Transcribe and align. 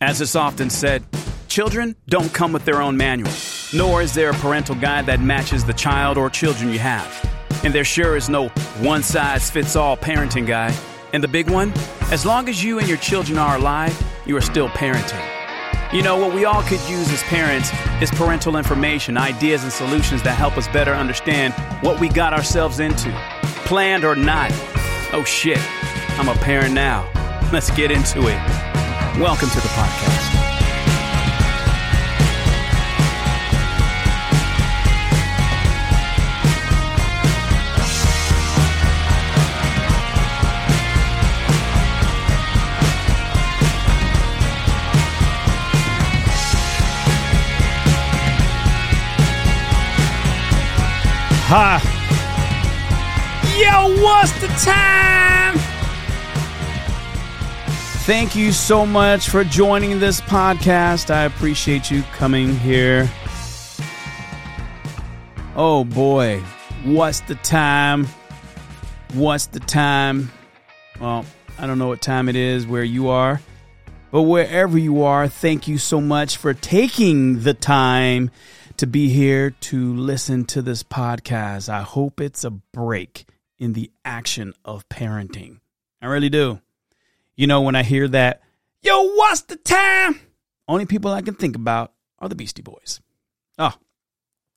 As 0.00 0.20
is 0.20 0.36
often 0.36 0.70
said, 0.70 1.02
children 1.48 1.96
don't 2.08 2.32
come 2.32 2.52
with 2.52 2.64
their 2.64 2.80
own 2.80 2.96
manual, 2.96 3.32
nor 3.74 4.00
is 4.00 4.14
there 4.14 4.30
a 4.30 4.34
parental 4.34 4.76
guide 4.76 5.06
that 5.06 5.20
matches 5.20 5.64
the 5.64 5.72
child 5.72 6.16
or 6.16 6.30
children 6.30 6.72
you 6.72 6.78
have. 6.78 7.10
And 7.64 7.74
there 7.74 7.84
sure 7.84 8.16
is 8.16 8.28
no 8.28 8.48
one 8.78 9.02
size 9.02 9.50
fits 9.50 9.74
all 9.74 9.96
parenting 9.96 10.46
guide. 10.46 10.74
And 11.12 11.20
the 11.20 11.26
big 11.26 11.50
one? 11.50 11.72
As 12.12 12.24
long 12.24 12.48
as 12.48 12.62
you 12.62 12.78
and 12.78 12.86
your 12.86 12.98
children 12.98 13.38
are 13.38 13.56
alive, 13.56 14.00
you 14.24 14.36
are 14.36 14.40
still 14.40 14.68
parenting. 14.68 15.24
You 15.92 16.02
know, 16.02 16.16
what 16.16 16.32
we 16.32 16.44
all 16.44 16.62
could 16.62 16.80
use 16.82 17.10
as 17.10 17.22
parents 17.24 17.72
is 18.00 18.08
parental 18.12 18.56
information, 18.56 19.16
ideas, 19.16 19.64
and 19.64 19.72
solutions 19.72 20.22
that 20.22 20.36
help 20.36 20.56
us 20.56 20.68
better 20.68 20.92
understand 20.92 21.54
what 21.82 21.98
we 21.98 22.08
got 22.08 22.32
ourselves 22.32 22.78
into, 22.78 23.10
planned 23.64 24.04
or 24.04 24.14
not. 24.14 24.52
Oh 25.12 25.24
shit, 25.26 25.58
I'm 26.20 26.28
a 26.28 26.34
parent 26.34 26.72
now. 26.72 27.10
Let's 27.52 27.70
get 27.70 27.90
into 27.90 28.28
it. 28.28 28.67
Welcome 29.18 29.50
to 29.50 29.56
the 29.56 29.68
podcast. 29.70 30.28
Ha! 51.48 51.80
Yo, 53.58 54.00
what's 54.00 54.32
the 54.40 54.46
time? 54.64 55.27
Thank 58.08 58.34
you 58.34 58.52
so 58.52 58.86
much 58.86 59.28
for 59.28 59.44
joining 59.44 60.00
this 60.00 60.22
podcast. 60.22 61.10
I 61.10 61.24
appreciate 61.24 61.90
you 61.90 62.02
coming 62.14 62.56
here. 62.56 63.06
Oh 65.54 65.84
boy, 65.84 66.40
what's 66.84 67.20
the 67.20 67.34
time? 67.34 68.06
What's 69.12 69.48
the 69.48 69.60
time? 69.60 70.32
Well, 70.98 71.26
I 71.58 71.66
don't 71.66 71.78
know 71.78 71.88
what 71.88 72.00
time 72.00 72.30
it 72.30 72.36
is 72.36 72.66
where 72.66 72.82
you 72.82 73.10
are, 73.10 73.42
but 74.10 74.22
wherever 74.22 74.78
you 74.78 75.02
are, 75.02 75.28
thank 75.28 75.68
you 75.68 75.76
so 75.76 76.00
much 76.00 76.38
for 76.38 76.54
taking 76.54 77.42
the 77.42 77.52
time 77.52 78.30
to 78.78 78.86
be 78.86 79.10
here 79.10 79.50
to 79.50 79.94
listen 79.94 80.46
to 80.46 80.62
this 80.62 80.82
podcast. 80.82 81.68
I 81.68 81.82
hope 81.82 82.22
it's 82.22 82.42
a 82.42 82.50
break 82.52 83.26
in 83.58 83.74
the 83.74 83.90
action 84.02 84.54
of 84.64 84.88
parenting. 84.88 85.60
I 86.00 86.06
really 86.06 86.30
do. 86.30 86.62
You 87.38 87.46
know, 87.46 87.60
when 87.60 87.76
I 87.76 87.84
hear 87.84 88.08
that, 88.08 88.42
yo, 88.82 89.14
what's 89.14 89.42
the 89.42 89.54
time? 89.54 90.18
Only 90.66 90.86
people 90.86 91.12
I 91.12 91.22
can 91.22 91.34
think 91.34 91.54
about 91.54 91.92
are 92.18 92.28
the 92.28 92.34
Beastie 92.34 92.62
Boys. 92.62 93.00
Oh, 93.56 93.74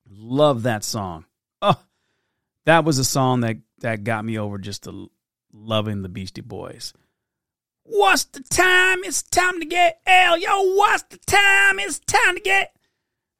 love 0.09 0.63
that 0.63 0.83
song. 0.83 1.25
Oh, 1.61 1.79
that 2.65 2.83
was 2.83 2.97
a 2.97 3.03
song 3.03 3.41
that, 3.41 3.57
that 3.81 4.03
got 4.03 4.25
me 4.25 4.39
over 4.39 4.57
just 4.57 4.85
to 4.85 5.11
loving 5.53 6.01
the 6.01 6.09
Beastie 6.09 6.41
Boys. 6.41 6.91
What's 7.83 8.23
the 8.23 8.41
time? 8.41 9.03
It's 9.03 9.21
time 9.21 9.59
to 9.59 9.65
get 9.67 10.01
L. 10.07 10.39
Yo, 10.39 10.73
what's 10.73 11.03
the 11.03 11.19
time? 11.19 11.77
It's 11.77 11.99
time 11.99 12.33
to 12.33 12.41
get 12.41 12.75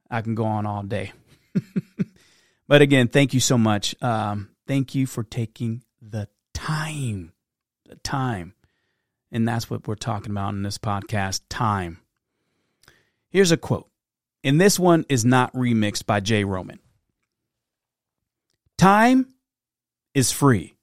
I 0.08 0.22
can 0.22 0.36
go 0.36 0.45
on 0.45 0.67
all 0.67 0.83
day. 0.83 1.14
but 2.67 2.83
again, 2.83 3.08
thank 3.08 3.33
you 3.33 3.39
so 3.39 3.58
much. 3.58 3.95
Um, 4.03 4.50
thank 4.67 4.94
you 4.94 5.08
for 5.08 5.23
taking 5.23 5.83
the 6.00 6.28
time. 6.53 7.31
The 7.88 7.95
time. 7.95 8.53
And 9.32 9.48
that's 9.48 9.70
what 9.70 9.88
we're 9.88 9.96
talking 9.96 10.32
about 10.32 10.54
in 10.54 10.64
this 10.64 10.78
podcast 10.78 11.42
time. 11.50 12.00
Here's 13.30 13.52
a 13.52 13.58
quote. 13.58 13.88
And 14.44 14.60
this 14.60 14.80
one 14.80 15.05
is 15.08 15.23
not 15.23 15.54
remixed 15.54 16.05
by 16.05 16.20
Jay 16.20 16.44
Roman. 16.44 16.80
Time 18.78 19.28
is 20.14 20.32
free, 20.32 20.76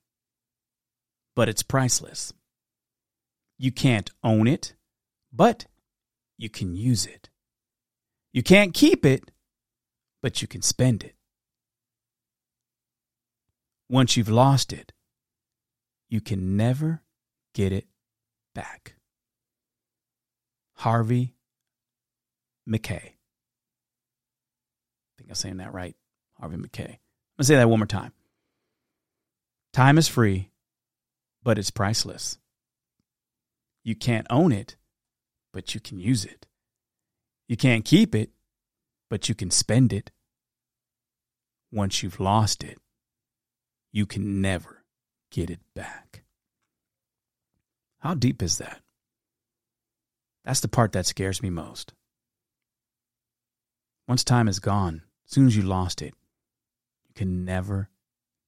but 1.35 1.49
it's 1.49 1.63
priceless. 1.63 2.33
You 3.59 3.73
can't 3.73 4.11
own 4.23 4.47
it, 4.47 4.75
but 5.33 5.67
you 6.37 6.49
can 6.49 6.77
use 6.77 7.05
it. 7.05 7.29
You 8.33 8.43
can't 8.43 8.73
keep 8.73 9.05
it, 9.05 9.31
but 10.23 10.41
you 10.41 10.49
can 10.49 10.63
spend 10.63 11.03
it. 11.03 11.17
Once 13.91 14.17
you've 14.17 14.29
lost 14.29 14.73
it, 14.73 14.93
you 16.09 16.21
can 16.21 16.57
never 16.57 17.03
get 17.53 17.73
it 17.73 17.87
back. 18.59 18.97
Harvey 20.79 21.37
Mackay. 22.67 22.97
I 22.97 23.13
think 25.17 25.31
I'm 25.31 25.37
saying 25.37 25.59
that 25.59 25.73
right. 25.73 25.95
Harvey 26.41 26.57
Mackay. 26.57 26.83
I'm 26.83 26.89
going 26.89 26.99
to 27.39 27.45
say 27.45 27.55
that 27.55 27.71
one 27.71 27.79
more 27.79 27.87
time. 27.87 28.11
Time 29.73 29.97
is 29.97 30.09
free, 30.09 30.51
but 31.45 31.57
it's 31.57 31.71
priceless. 31.71 32.39
You 33.85 33.95
can't 33.95 34.27
own 34.29 34.51
it, 34.51 34.75
but 35.53 35.73
you 35.77 35.81
can 35.81 36.01
use 36.01 36.25
it. 36.25 36.49
You 37.47 37.57
can't 37.57 37.85
keep 37.85 38.13
it, 38.13 38.31
but 39.09 39.29
you 39.29 39.37
can 39.37 39.53
spend 39.53 39.93
it. 39.93 40.11
Once 41.71 42.03
you've 42.03 42.19
lost 42.19 42.65
it, 42.65 42.79
you 43.93 44.05
can 44.05 44.41
never 44.41 44.83
get 45.31 45.49
it 45.49 45.61
back. 45.77 46.25
How 48.01 48.15
deep 48.15 48.43
is 48.43 48.59
that? 48.59 48.81
That's 50.45 50.61
the 50.61 50.69
part 50.69 50.93
that 50.93 51.07
scares 51.07 51.43
me 51.43 51.51
most. 51.51 51.93
Once 54.07 54.25
time 54.25 54.49
is 54.49 54.61
gone, 54.61 55.03
as 55.27 55.35
soon 55.35 55.47
as 55.47 55.57
you 55.57 55.63
lost 55.63 56.01
it, 56.01 56.15
you 57.09 57.15
can 57.15 57.45
never 57.45 57.91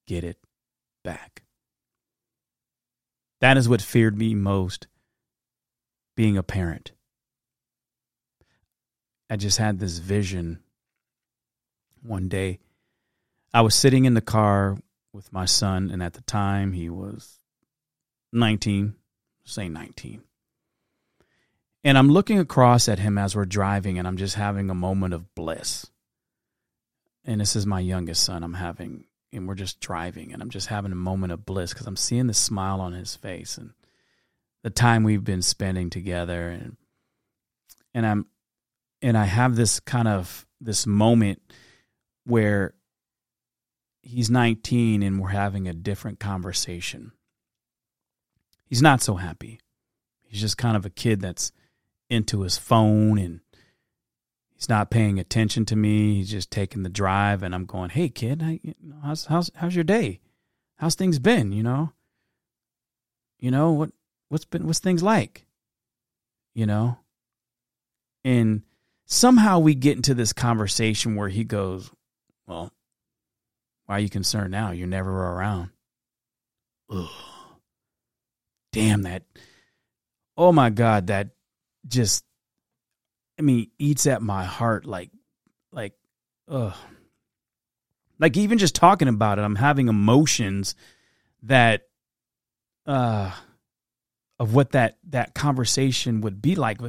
get 0.07 0.23
it 0.23 0.37
back. 1.03 1.43
That 3.41 3.57
is 3.57 3.69
what 3.69 3.81
feared 3.81 4.17
me 4.17 4.33
most 4.33 4.87
being 6.15 6.37
a 6.37 6.43
parent. 6.43 6.91
I 9.29 9.35
just 9.35 9.57
had 9.57 9.79
this 9.79 9.99
vision 9.99 10.59
one 12.01 12.27
day. 12.27 12.59
I 13.53 13.61
was 13.61 13.75
sitting 13.75 14.05
in 14.05 14.13
the 14.13 14.21
car 14.21 14.77
with 15.13 15.31
my 15.31 15.45
son, 15.45 15.89
and 15.91 16.01
at 16.01 16.13
the 16.13 16.21
time 16.21 16.73
he 16.73 16.89
was 16.89 17.39
19, 18.33 18.95
say 19.43 19.69
19. 19.69 20.23
And 21.83 21.97
I'm 21.97 22.09
looking 22.09 22.39
across 22.39 22.87
at 22.87 22.99
him 22.99 23.17
as 23.17 23.35
we're 23.35 23.45
driving, 23.45 23.97
and 23.97 24.07
I'm 24.07 24.17
just 24.17 24.35
having 24.35 24.69
a 24.69 24.75
moment 24.75 25.13
of 25.13 25.33
bliss. 25.33 25.87
And 27.25 27.41
this 27.41 27.55
is 27.55 27.65
my 27.65 27.79
youngest 27.79 28.23
son 28.23 28.43
I'm 28.43 28.53
having, 28.53 29.05
and 29.33 29.47
we're 29.47 29.55
just 29.55 29.79
driving, 29.79 30.31
and 30.33 30.41
I'm 30.41 30.49
just 30.49 30.67
having 30.67 30.91
a 30.91 30.95
moment 30.95 31.33
of 31.33 31.45
bliss 31.45 31.73
because 31.73 31.87
I'm 31.87 31.95
seeing 31.95 32.27
the 32.27 32.33
smile 32.33 32.81
on 32.81 32.93
his 32.93 33.15
face 33.15 33.57
and 33.57 33.71
the 34.63 34.69
time 34.69 35.03
we've 35.03 35.23
been 35.23 35.41
spending 35.41 35.89
together. 35.89 36.49
And 36.49 36.77
and 37.93 38.05
I'm 38.05 38.25
and 39.01 39.17
I 39.17 39.25
have 39.25 39.55
this 39.55 39.79
kind 39.79 40.07
of 40.07 40.45
this 40.59 40.85
moment 40.85 41.41
where 42.25 42.75
he's 44.03 44.29
19 44.29 45.03
and 45.03 45.19
we're 45.19 45.29
having 45.29 45.67
a 45.67 45.73
different 45.73 46.19
conversation. 46.19 47.11
He's 48.71 48.81
not 48.81 49.01
so 49.01 49.15
happy. 49.15 49.59
He's 50.21 50.39
just 50.39 50.57
kind 50.57 50.77
of 50.77 50.85
a 50.85 50.89
kid 50.89 51.19
that's 51.19 51.51
into 52.09 52.43
his 52.43 52.57
phone 52.57 53.17
and 53.17 53.41
he's 54.53 54.69
not 54.69 54.89
paying 54.89 55.19
attention 55.19 55.65
to 55.65 55.75
me. 55.75 56.15
He's 56.15 56.31
just 56.31 56.49
taking 56.49 56.83
the 56.83 56.89
drive 56.89 57.43
and 57.43 57.53
I'm 57.53 57.65
going, 57.65 57.89
"Hey 57.89 58.07
kid, 58.07 58.41
how's 59.03 59.25
how's 59.25 59.51
how's 59.55 59.75
your 59.75 59.83
day? 59.83 60.21
How's 60.77 60.95
things 60.95 61.19
been, 61.19 61.51
you 61.51 61.63
know? 61.63 61.91
You 63.39 63.51
know, 63.51 63.73
what 63.73 63.91
what's 64.29 64.45
been 64.45 64.65
what's 64.65 64.79
things 64.79 65.03
like? 65.03 65.45
You 66.53 66.65
know?" 66.65 66.97
And 68.23 68.61
somehow 69.03 69.59
we 69.59 69.75
get 69.75 69.97
into 69.97 70.13
this 70.13 70.31
conversation 70.31 71.17
where 71.17 71.27
he 71.27 71.43
goes, 71.43 71.91
Well, 72.47 72.71
why 73.85 73.97
are 73.97 73.99
you 73.99 74.09
concerned 74.09 74.51
now? 74.51 74.71
You're 74.71 74.87
never 74.87 75.11
around. 75.11 75.71
Ugh. 76.89 77.09
Damn 78.71 79.03
that. 79.03 79.23
Oh 80.37 80.51
my 80.51 80.69
God, 80.69 81.07
that 81.07 81.29
just, 81.87 82.23
I 83.37 83.41
mean, 83.41 83.69
eats 83.77 84.07
at 84.07 84.21
my 84.21 84.45
heart 84.45 84.85
like, 84.85 85.09
like, 85.71 85.93
ugh. 86.47 86.75
Like 88.19 88.37
even 88.37 88.57
just 88.57 88.75
talking 88.75 89.07
about 89.07 89.39
it, 89.39 89.41
I'm 89.41 89.55
having 89.55 89.87
emotions 89.87 90.75
that, 91.43 91.87
uh, 92.85 93.31
of 94.39 94.55
what 94.55 94.71
that 94.71 94.97
that 95.09 95.35
conversation 95.35 96.21
would 96.21 96.41
be 96.41 96.55
like. 96.55 96.79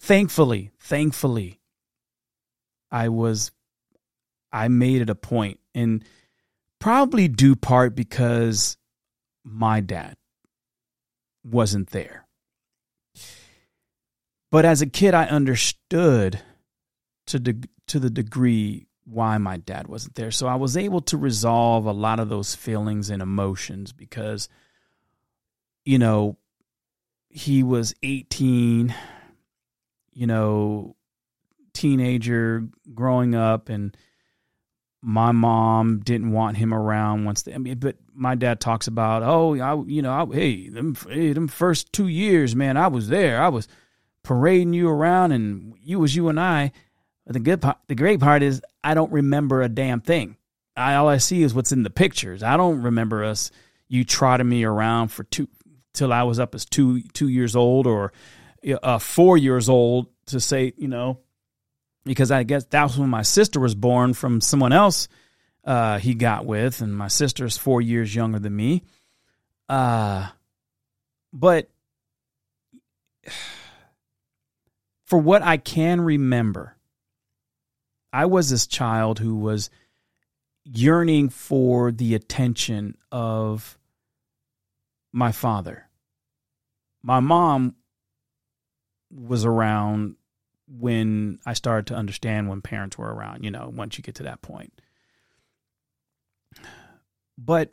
Thankfully, 0.00 0.72
thankfully, 0.80 1.60
I 2.90 3.08
was, 3.08 3.52
I 4.52 4.66
made 4.66 5.02
it 5.02 5.10
a 5.10 5.14
point, 5.14 5.60
and 5.74 6.04
probably 6.80 7.28
due 7.28 7.54
part 7.54 7.94
because 7.94 8.76
my 9.44 9.80
dad 9.80 10.16
wasn't 11.48 11.90
there. 11.90 12.26
But 14.50 14.64
as 14.64 14.80
a 14.80 14.86
kid, 14.86 15.14
I 15.14 15.26
understood 15.26 16.40
to 17.26 17.38
de- 17.38 17.68
to 17.88 17.98
the 17.98 18.10
degree 18.10 18.86
why 19.04 19.38
my 19.38 19.56
dad 19.56 19.88
wasn't 19.88 20.14
there. 20.14 20.30
So 20.30 20.46
I 20.46 20.56
was 20.56 20.76
able 20.76 21.00
to 21.02 21.16
resolve 21.16 21.86
a 21.86 21.92
lot 21.92 22.20
of 22.20 22.28
those 22.28 22.54
feelings 22.54 23.10
and 23.10 23.22
emotions 23.22 23.92
because, 23.92 24.48
you 25.84 25.98
know, 25.98 26.36
he 27.30 27.62
was 27.62 27.94
18, 28.02 28.94
you 30.12 30.26
know, 30.26 30.96
teenager 31.72 32.68
growing 32.94 33.34
up 33.34 33.68
and 33.68 33.96
my 35.08 35.32
mom 35.32 36.00
didn't 36.00 36.32
want 36.32 36.58
him 36.58 36.74
around 36.74 37.24
once 37.24 37.40
they, 37.40 37.54
I 37.54 37.56
mean, 37.56 37.78
but 37.78 37.96
my 38.12 38.34
dad 38.34 38.60
talks 38.60 38.88
about, 38.88 39.22
oh, 39.22 39.58
I, 39.58 39.82
you 39.86 40.02
know, 40.02 40.12
I, 40.12 40.26
hey, 40.30 40.68
them, 40.68 40.94
hey, 41.08 41.32
them 41.32 41.48
first 41.48 41.94
two 41.94 42.08
years, 42.08 42.54
man, 42.54 42.76
I 42.76 42.88
was 42.88 43.08
there. 43.08 43.40
I 43.40 43.48
was 43.48 43.68
parading 44.22 44.74
you 44.74 44.86
around 44.86 45.32
and 45.32 45.72
you 45.82 45.98
was 45.98 46.14
you 46.14 46.28
and 46.28 46.38
I. 46.38 46.72
But 47.24 47.32
the 47.32 47.40
good 47.40 47.62
part, 47.62 47.78
the 47.86 47.94
great 47.94 48.20
part 48.20 48.42
is 48.42 48.60
I 48.84 48.92
don't 48.92 49.10
remember 49.10 49.62
a 49.62 49.68
damn 49.70 50.02
thing. 50.02 50.36
I, 50.76 50.96
all 50.96 51.08
I 51.08 51.16
see 51.16 51.42
is 51.42 51.54
what's 51.54 51.72
in 51.72 51.84
the 51.84 51.90
pictures. 51.90 52.42
I 52.42 52.58
don't 52.58 52.82
remember 52.82 53.24
us, 53.24 53.50
you 53.88 54.04
trotting 54.04 54.46
me 54.46 54.64
around 54.64 55.08
for 55.08 55.24
two, 55.24 55.48
till 55.94 56.12
I 56.12 56.24
was 56.24 56.38
up 56.38 56.54
as 56.54 56.66
two, 56.66 57.00
two 57.14 57.28
years 57.28 57.56
old 57.56 57.86
or 57.86 58.12
uh, 58.82 58.98
four 58.98 59.38
years 59.38 59.70
old 59.70 60.08
to 60.26 60.38
say, 60.38 60.74
you 60.76 60.88
know, 60.88 61.20
because 62.08 62.30
I 62.30 62.42
guess 62.42 62.64
that 62.64 62.82
was 62.84 62.98
when 62.98 63.10
my 63.10 63.22
sister 63.22 63.60
was 63.60 63.74
born 63.74 64.14
from 64.14 64.40
someone 64.40 64.72
else 64.72 65.08
uh, 65.62 65.98
he 65.98 66.14
got 66.14 66.46
with, 66.46 66.80
and 66.80 66.96
my 66.96 67.08
sister's 67.08 67.58
four 67.58 67.82
years 67.82 68.14
younger 68.14 68.38
than 68.38 68.56
me. 68.56 68.82
Uh, 69.68 70.28
but 71.32 71.68
for 75.04 75.18
what 75.18 75.42
I 75.42 75.58
can 75.58 76.00
remember, 76.00 76.76
I 78.10 78.24
was 78.24 78.48
this 78.48 78.66
child 78.66 79.18
who 79.18 79.36
was 79.36 79.68
yearning 80.64 81.28
for 81.28 81.92
the 81.92 82.14
attention 82.14 82.96
of 83.12 83.78
my 85.12 85.32
father. 85.32 85.88
My 87.02 87.20
mom 87.20 87.74
was 89.10 89.44
around 89.44 90.16
when 90.70 91.38
I 91.46 91.54
started 91.54 91.86
to 91.88 91.94
understand 91.94 92.48
when 92.48 92.60
parents 92.60 92.98
were 92.98 93.12
around, 93.12 93.44
you 93.44 93.50
know, 93.50 93.72
once 93.74 93.96
you 93.96 94.02
get 94.02 94.16
to 94.16 94.24
that 94.24 94.42
point. 94.42 94.72
But 97.36 97.72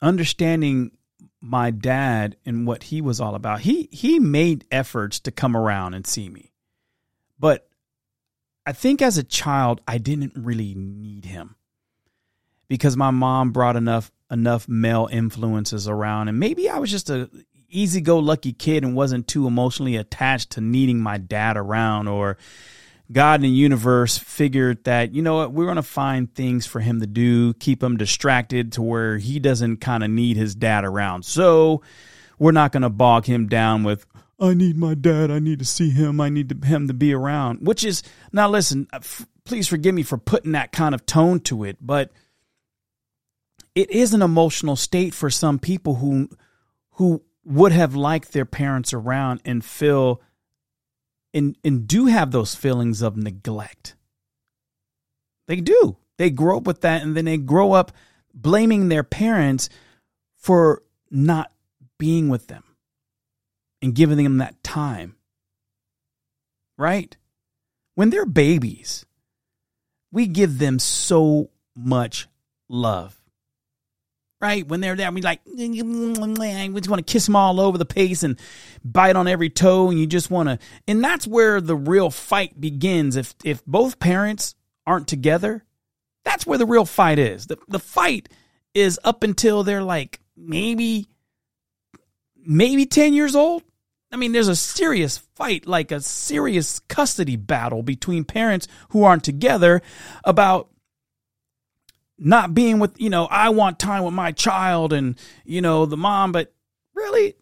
understanding 0.00 0.92
my 1.40 1.70
dad 1.70 2.36
and 2.46 2.66
what 2.66 2.84
he 2.84 3.00
was 3.00 3.20
all 3.20 3.34
about, 3.34 3.60
he 3.60 3.88
he 3.92 4.18
made 4.18 4.64
efforts 4.70 5.20
to 5.20 5.30
come 5.30 5.56
around 5.56 5.94
and 5.94 6.06
see 6.06 6.28
me. 6.28 6.52
But 7.38 7.68
I 8.64 8.72
think 8.72 9.02
as 9.02 9.18
a 9.18 9.24
child 9.24 9.80
I 9.86 9.98
didn't 9.98 10.32
really 10.36 10.74
need 10.74 11.24
him. 11.24 11.56
Because 12.68 12.96
my 12.96 13.10
mom 13.10 13.52
brought 13.52 13.76
enough 13.76 14.10
enough 14.30 14.68
male 14.68 15.08
influences 15.12 15.86
around 15.86 16.28
and 16.28 16.40
maybe 16.40 16.68
I 16.68 16.78
was 16.78 16.90
just 16.90 17.10
a 17.10 17.30
easy 17.76 18.00
go 18.00 18.18
lucky 18.18 18.52
kid 18.52 18.84
and 18.84 18.94
wasn't 18.94 19.28
too 19.28 19.46
emotionally 19.46 19.96
attached 19.96 20.50
to 20.50 20.60
needing 20.60 21.00
my 21.00 21.18
dad 21.18 21.56
around 21.56 22.08
or 22.08 22.38
God 23.12 23.34
and 23.36 23.44
the 23.44 23.48
universe 23.48 24.18
figured 24.18 24.82
that, 24.84 25.14
you 25.14 25.22
know 25.22 25.36
what, 25.36 25.52
we're 25.52 25.66
going 25.66 25.76
to 25.76 25.82
find 25.82 26.34
things 26.34 26.66
for 26.66 26.80
him 26.80 27.00
to 27.00 27.06
do, 27.06 27.54
keep 27.54 27.82
him 27.82 27.96
distracted 27.96 28.72
to 28.72 28.82
where 28.82 29.18
he 29.18 29.38
doesn't 29.38 29.76
kind 29.76 30.02
of 30.02 30.10
need 30.10 30.36
his 30.36 30.54
dad 30.54 30.84
around. 30.84 31.24
So 31.24 31.82
we're 32.38 32.52
not 32.52 32.72
going 32.72 32.82
to 32.82 32.90
bog 32.90 33.26
him 33.26 33.46
down 33.46 33.84
with, 33.84 34.06
I 34.40 34.54
need 34.54 34.76
my 34.76 34.94
dad. 34.94 35.30
I 35.30 35.38
need 35.38 35.60
to 35.60 35.64
see 35.64 35.90
him. 35.90 36.20
I 36.20 36.28
need 36.28 36.48
to, 36.48 36.66
him 36.66 36.88
to 36.88 36.94
be 36.94 37.14
around, 37.14 37.66
which 37.66 37.84
is, 37.84 38.02
now 38.32 38.48
listen, 38.48 38.88
uh, 38.92 38.96
f- 38.96 39.26
please 39.44 39.68
forgive 39.68 39.94
me 39.94 40.02
for 40.02 40.18
putting 40.18 40.52
that 40.52 40.72
kind 40.72 40.94
of 40.94 41.06
tone 41.06 41.40
to 41.40 41.64
it, 41.64 41.78
but 41.80 42.10
it 43.74 43.90
is 43.90 44.14
an 44.14 44.22
emotional 44.22 44.74
state 44.74 45.14
for 45.14 45.30
some 45.30 45.58
people 45.58 45.94
who, 45.94 46.28
who 46.92 47.22
would 47.46 47.70
have 47.70 47.94
liked 47.94 48.32
their 48.32 48.44
parents 48.44 48.92
around 48.92 49.40
and 49.44 49.64
feel 49.64 50.20
and 51.32 51.56
and 51.64 51.86
do 51.86 52.06
have 52.06 52.32
those 52.32 52.54
feelings 52.54 53.02
of 53.02 53.16
neglect. 53.16 53.94
They 55.46 55.60
do. 55.60 55.96
They 56.18 56.30
grow 56.30 56.58
up 56.58 56.66
with 56.66 56.80
that 56.80 57.02
and 57.02 57.16
then 57.16 57.24
they 57.24 57.36
grow 57.36 57.72
up 57.72 57.92
blaming 58.34 58.88
their 58.88 59.04
parents 59.04 59.68
for 60.36 60.82
not 61.10 61.52
being 61.98 62.28
with 62.28 62.48
them 62.48 62.64
and 63.80 63.94
giving 63.94 64.22
them 64.22 64.38
that 64.38 64.62
time. 64.64 65.14
Right? 66.76 67.16
When 67.94 68.10
they're 68.10 68.26
babies, 68.26 69.06
we 70.10 70.26
give 70.26 70.58
them 70.58 70.78
so 70.78 71.50
much 71.76 72.26
love 72.68 73.20
right? 74.46 74.66
When 74.66 74.80
they're 74.80 74.94
there, 74.94 75.08
I 75.08 75.10
mean, 75.10 75.24
like, 75.24 75.40
we 75.44 75.66
just 75.66 76.88
want 76.88 77.06
to 77.06 77.12
kiss 77.12 77.26
them 77.26 77.34
all 77.34 77.60
over 77.60 77.78
the 77.78 77.84
face 77.84 78.22
and 78.22 78.38
bite 78.84 79.16
on 79.16 79.26
every 79.26 79.50
toe, 79.50 79.90
and 79.90 79.98
you 79.98 80.06
just 80.06 80.30
want 80.30 80.48
to, 80.48 80.58
and 80.86 81.02
that's 81.02 81.26
where 81.26 81.60
the 81.60 81.74
real 81.74 82.10
fight 82.10 82.60
begins. 82.60 83.16
If 83.16 83.34
if 83.44 83.64
both 83.66 83.98
parents 83.98 84.54
aren't 84.86 85.08
together, 85.08 85.64
that's 86.24 86.46
where 86.46 86.58
the 86.58 86.66
real 86.66 86.84
fight 86.84 87.18
is. 87.18 87.46
The 87.46 87.58
the 87.66 87.80
fight 87.80 88.28
is 88.72 89.00
up 89.02 89.24
until 89.24 89.64
they're 89.64 89.82
like 89.82 90.20
maybe 90.36 91.08
maybe 92.36 92.86
10 92.86 93.14
years 93.14 93.34
old. 93.34 93.64
I 94.12 94.16
mean, 94.16 94.30
there's 94.30 94.48
a 94.48 94.54
serious 94.54 95.18
fight, 95.34 95.66
like 95.66 95.90
a 95.90 96.00
serious 96.00 96.78
custody 96.78 97.34
battle 97.34 97.82
between 97.82 98.24
parents 98.24 98.68
who 98.90 99.02
aren't 99.02 99.24
together 99.24 99.82
about 100.24 100.68
not 102.18 102.54
being 102.54 102.78
with, 102.78 103.00
you 103.00 103.10
know, 103.10 103.26
I 103.26 103.50
want 103.50 103.78
time 103.78 104.04
with 104.04 104.14
my 104.14 104.32
child 104.32 104.92
and, 104.92 105.18
you 105.44 105.60
know, 105.60 105.86
the 105.86 105.96
mom, 105.96 106.32
but 106.32 106.52
really, 106.94 107.34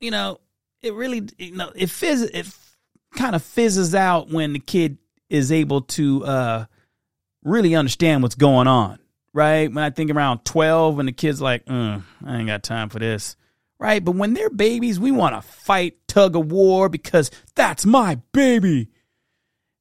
you 0.00 0.10
know, 0.10 0.40
it 0.82 0.94
really, 0.94 1.28
you 1.38 1.52
know, 1.52 1.72
it 1.74 1.90
fizz, 1.90 2.22
it 2.22 2.46
kind 3.14 3.34
of 3.34 3.42
fizzes 3.42 3.94
out 3.94 4.30
when 4.30 4.52
the 4.52 4.58
kid 4.58 4.98
is 5.28 5.50
able 5.50 5.82
to, 5.82 6.24
uh, 6.24 6.64
really 7.42 7.74
understand 7.74 8.22
what's 8.22 8.34
going 8.34 8.66
on, 8.66 8.98
right? 9.32 9.72
When 9.72 9.82
I 9.82 9.90
think 9.90 10.10
around 10.10 10.44
12 10.44 10.98
and 10.98 11.08
the 11.08 11.12
kid's 11.12 11.40
like, 11.40 11.64
mm, 11.66 12.02
I 12.24 12.36
ain't 12.36 12.46
got 12.46 12.62
time 12.62 12.88
for 12.88 12.98
this, 12.98 13.36
right? 13.78 14.02
But 14.04 14.14
when 14.14 14.34
they're 14.34 14.50
babies, 14.50 14.98
we 14.98 15.10
want 15.10 15.34
to 15.34 15.42
fight 15.42 15.96
tug 16.08 16.36
of 16.36 16.50
war 16.50 16.88
because 16.88 17.30
that's 17.54 17.84
my 17.84 18.20
baby. 18.32 18.88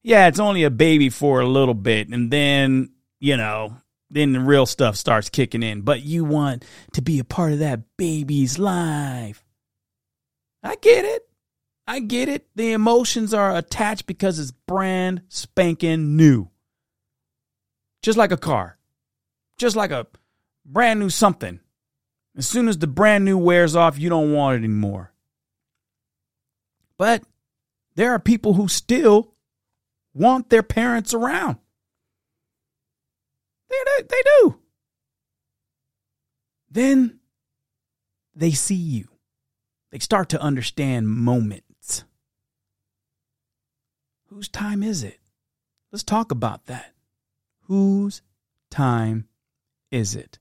Yeah, 0.02 0.28
it's 0.28 0.40
only 0.40 0.64
a 0.64 0.70
baby 0.70 1.10
for 1.10 1.40
a 1.40 1.48
little 1.48 1.74
bit. 1.74 2.10
And 2.10 2.30
then, 2.30 2.90
you 3.20 3.38
know, 3.38 3.78
then 4.14 4.34
the 4.34 4.40
real 4.40 4.66
stuff 4.66 4.96
starts 4.96 5.30
kicking 5.30 5.64
in. 5.64 5.82
But 5.82 6.04
you 6.04 6.24
want 6.24 6.66
to 6.94 7.02
be 7.02 7.20
a 7.20 7.24
part 7.24 7.54
of 7.54 7.60
that 7.60 7.98
baby's 7.98 8.60
life. 8.60 9.44
I 10.64 10.76
get 10.76 11.06
it. 11.06 11.28
I 11.86 12.00
get 12.00 12.30
it. 12.30 12.48
The 12.56 12.72
emotions 12.72 13.34
are 13.34 13.56
attached 13.56 14.06
because 14.06 14.40
it's 14.40 14.52
brand 14.52 15.24
spanking 15.28 16.16
new. 16.16 16.50
Just 18.02 18.18
like 18.18 18.32
a 18.32 18.38
car. 18.38 18.78
Just 19.58 19.76
like 19.76 19.92
a 19.92 20.08
brand 20.66 21.00
new 21.00 21.10
something. 21.10 21.60
As 22.38 22.48
soon 22.48 22.68
as 22.68 22.78
the 22.78 22.88
brand 22.88 23.26
new 23.26 23.38
wears 23.38 23.76
off, 23.76 24.00
you 24.00 24.10
don't 24.10 24.34
want 24.34 24.56
it 24.56 24.58
anymore. 24.60 25.14
But 26.98 27.24
there 27.96 28.12
are 28.12 28.20
people 28.20 28.54
who 28.54 28.68
still 28.68 29.34
want 30.14 30.50
their 30.50 30.64
parents 30.64 31.14
around. 31.14 31.58
They, 34.10 34.22
do. 34.42 34.60
Then 36.70 37.20
they 38.36 38.52
see 38.52 38.76
you. 38.76 39.08
They 39.92 40.00
start 40.00 40.30
to 40.30 40.42
understand 40.42 41.08
moments. 41.08 42.04
Whose 44.28 44.50
time 44.50 44.82
is 44.82 45.04
it? 45.04 45.20
Let's 45.92 46.04
talk 46.04 46.32
about 46.32 46.66
that. 46.66 46.94
Whose 47.68 48.24
time 48.72 49.28
is 49.92 50.16
it? 50.16 50.40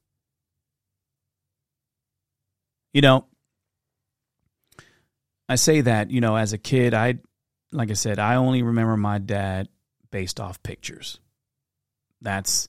You 2.95 3.03
know, 3.03 3.27
I 5.49 5.57
say 5.57 5.83
that, 5.83 6.11
you 6.11 6.23
know, 6.23 6.37
as 6.37 6.55
a 6.55 6.59
kid, 6.59 6.95
I, 6.95 7.19
like 7.71 7.91
I 7.91 7.95
said, 7.95 8.19
I 8.19 8.37
only 8.37 8.63
remember 8.63 8.97
my 8.97 9.19
dad 9.19 9.69
based 10.11 10.41
off 10.41 10.63
pictures. 10.63 11.21
That's 12.23 12.69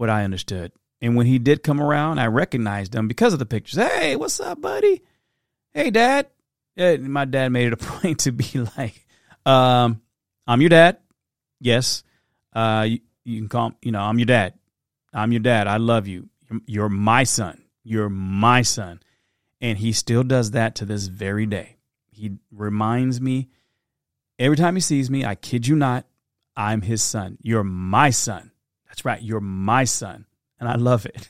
what 0.00 0.10
I 0.10 0.24
understood. 0.24 0.72
And 1.00 1.16
when 1.16 1.26
he 1.26 1.38
did 1.38 1.62
come 1.62 1.80
around, 1.80 2.18
I 2.18 2.26
recognized 2.26 2.94
him 2.94 3.08
because 3.08 3.32
of 3.32 3.38
the 3.38 3.46
pictures. 3.46 3.78
Hey, 3.78 4.16
what's 4.16 4.40
up, 4.40 4.60
buddy? 4.60 5.02
Hey, 5.72 5.90
dad. 5.90 6.26
Yeah, 6.76 6.96
my 6.96 7.24
dad 7.24 7.50
made 7.50 7.68
it 7.68 7.72
a 7.72 7.76
point 7.98 8.20
to 8.20 8.32
be 8.32 8.66
like, 8.76 9.06
um, 9.46 10.00
I'm 10.46 10.60
your 10.60 10.70
dad. 10.70 10.98
Yes. 11.60 12.02
Uh, 12.52 12.86
you, 12.88 13.00
you, 13.24 13.40
can 13.40 13.48
call, 13.48 13.72
you 13.82 13.92
know, 13.92 14.00
I'm 14.00 14.18
your 14.18 14.26
dad. 14.26 14.54
I'm 15.12 15.32
your 15.32 15.40
dad. 15.40 15.66
I 15.66 15.76
love 15.76 16.06
you. 16.06 16.28
You're 16.66 16.88
my 16.88 17.24
son. 17.24 17.62
You're 17.84 18.08
my 18.08 18.62
son. 18.62 19.00
And 19.60 19.78
he 19.78 19.92
still 19.92 20.22
does 20.22 20.52
that 20.52 20.76
to 20.76 20.84
this 20.84 21.06
very 21.06 21.46
day. 21.46 21.76
He 22.10 22.32
reminds 22.50 23.20
me 23.20 23.48
Every 24.40 24.56
time 24.56 24.74
he 24.74 24.80
sees 24.80 25.10
me, 25.10 25.22
I 25.22 25.34
kid 25.34 25.66
you 25.66 25.76
not, 25.76 26.06
I'm 26.56 26.80
his 26.80 27.02
son. 27.02 27.36
You're 27.42 27.62
my 27.62 28.08
son. 28.08 28.49
That's 28.90 29.04
right. 29.04 29.22
You're 29.22 29.40
my 29.40 29.84
son. 29.84 30.26
And 30.58 30.68
I 30.68 30.74
love 30.74 31.06
it. 31.06 31.28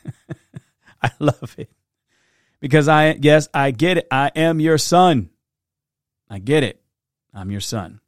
I 1.01 1.11
love 1.19 1.55
it. 1.57 1.71
Because 2.59 2.87
I, 2.87 3.13
yes, 3.13 3.47
I 3.53 3.71
get 3.71 3.97
it. 3.97 4.07
I 4.11 4.31
am 4.35 4.59
your 4.59 4.77
son. 4.77 5.29
I 6.29 6.39
get 6.39 6.63
it. 6.63 6.81
I'm 7.33 7.51
your 7.51 7.61
son. 7.61 8.01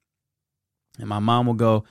And 1.00 1.08
my 1.08 1.20
mom 1.20 1.46
will 1.46 1.54
go, 1.54 1.86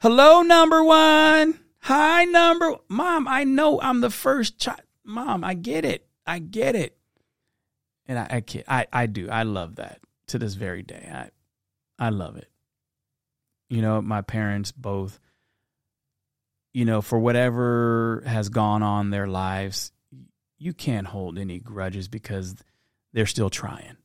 Hello, 0.00 0.42
number 0.42 0.82
one. 0.82 1.60
Hi, 1.80 2.24
number. 2.24 2.76
Mom, 2.88 3.28
I 3.28 3.44
know 3.44 3.80
I'm 3.80 4.00
the 4.00 4.10
first 4.10 4.58
child. 4.58 4.80
Mom, 5.04 5.44
I 5.44 5.54
get 5.54 5.84
it. 5.84 6.06
I 6.26 6.38
get 6.38 6.76
it. 6.76 6.96
And 8.06 8.18
I, 8.18 8.26
I 8.30 8.40
kid, 8.40 8.64
I, 8.68 8.86
I 8.92 9.06
do. 9.06 9.28
I 9.28 9.42
love 9.42 9.76
that 9.76 10.00
to 10.28 10.38
this 10.38 10.54
very 10.54 10.82
day. 10.82 11.08
I, 11.12 11.30
I 12.04 12.08
love 12.10 12.36
it. 12.36 12.48
You 13.68 13.80
know, 13.80 14.02
my 14.02 14.22
parents 14.22 14.72
both, 14.72 15.18
you 16.72 16.84
know, 16.84 17.02
for 17.02 17.18
whatever 17.18 18.22
has 18.26 18.48
gone 18.48 18.82
on 18.82 19.10
their 19.10 19.26
lives, 19.26 19.92
you 20.58 20.72
can't 20.72 21.06
hold 21.06 21.38
any 21.38 21.58
grudges 21.58 22.08
because 22.08 22.54
they're 23.12 23.26
still 23.26 23.50
trying. 23.50 23.96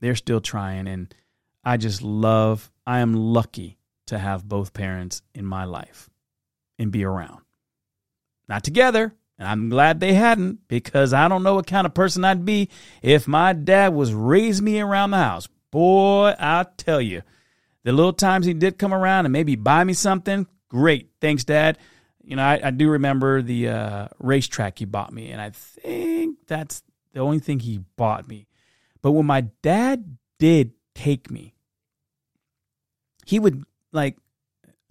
They're 0.00 0.14
still 0.14 0.40
trying. 0.40 0.86
And 0.86 1.14
I 1.64 1.76
just 1.76 2.02
love, 2.02 2.70
I 2.86 3.00
am 3.00 3.14
lucky 3.14 3.78
to 4.06 4.18
have 4.18 4.48
both 4.48 4.74
parents 4.74 5.22
in 5.34 5.44
my 5.46 5.64
life 5.64 6.10
and 6.78 6.92
be 6.92 7.04
around. 7.04 7.40
Not 8.48 8.62
together, 8.62 9.14
and 9.38 9.48
I'm 9.48 9.70
glad 9.70 9.98
they 9.98 10.12
hadn't 10.12 10.68
because 10.68 11.12
I 11.12 11.28
don't 11.28 11.42
know 11.42 11.54
what 11.54 11.66
kind 11.66 11.86
of 11.86 11.94
person 11.94 12.24
I'd 12.24 12.44
be 12.44 12.68
if 13.02 13.26
my 13.26 13.52
dad 13.52 13.94
was 13.94 14.12
raising 14.12 14.64
me 14.64 14.80
around 14.80 15.10
the 15.12 15.16
house. 15.16 15.48
Boy, 15.70 16.34
I'll 16.38 16.70
tell 16.76 17.00
you, 17.00 17.22
the 17.82 17.92
little 17.92 18.12
times 18.12 18.46
he 18.46 18.54
did 18.54 18.78
come 18.78 18.94
around 18.94 19.26
and 19.26 19.32
maybe 19.32 19.56
buy 19.56 19.82
me 19.84 19.94
something, 19.94 20.46
great. 20.68 21.10
Thanks, 21.20 21.44
Dad. 21.44 21.78
You 22.24 22.36
know, 22.36 22.42
I, 22.42 22.60
I 22.64 22.70
do 22.70 22.90
remember 22.90 23.42
the 23.42 23.68
uh, 23.68 24.08
racetrack 24.18 24.78
he 24.78 24.84
bought 24.86 25.12
me, 25.12 25.30
and 25.30 25.40
I 25.40 25.50
think 25.50 26.38
that's 26.46 26.82
the 27.12 27.20
only 27.20 27.38
thing 27.38 27.60
he 27.60 27.80
bought 27.96 28.26
me. 28.26 28.46
But 29.02 29.12
when 29.12 29.26
my 29.26 29.42
dad 29.62 30.16
did 30.38 30.72
take 30.94 31.30
me, 31.30 31.54
he 33.26 33.38
would 33.38 33.64
like 33.92 34.16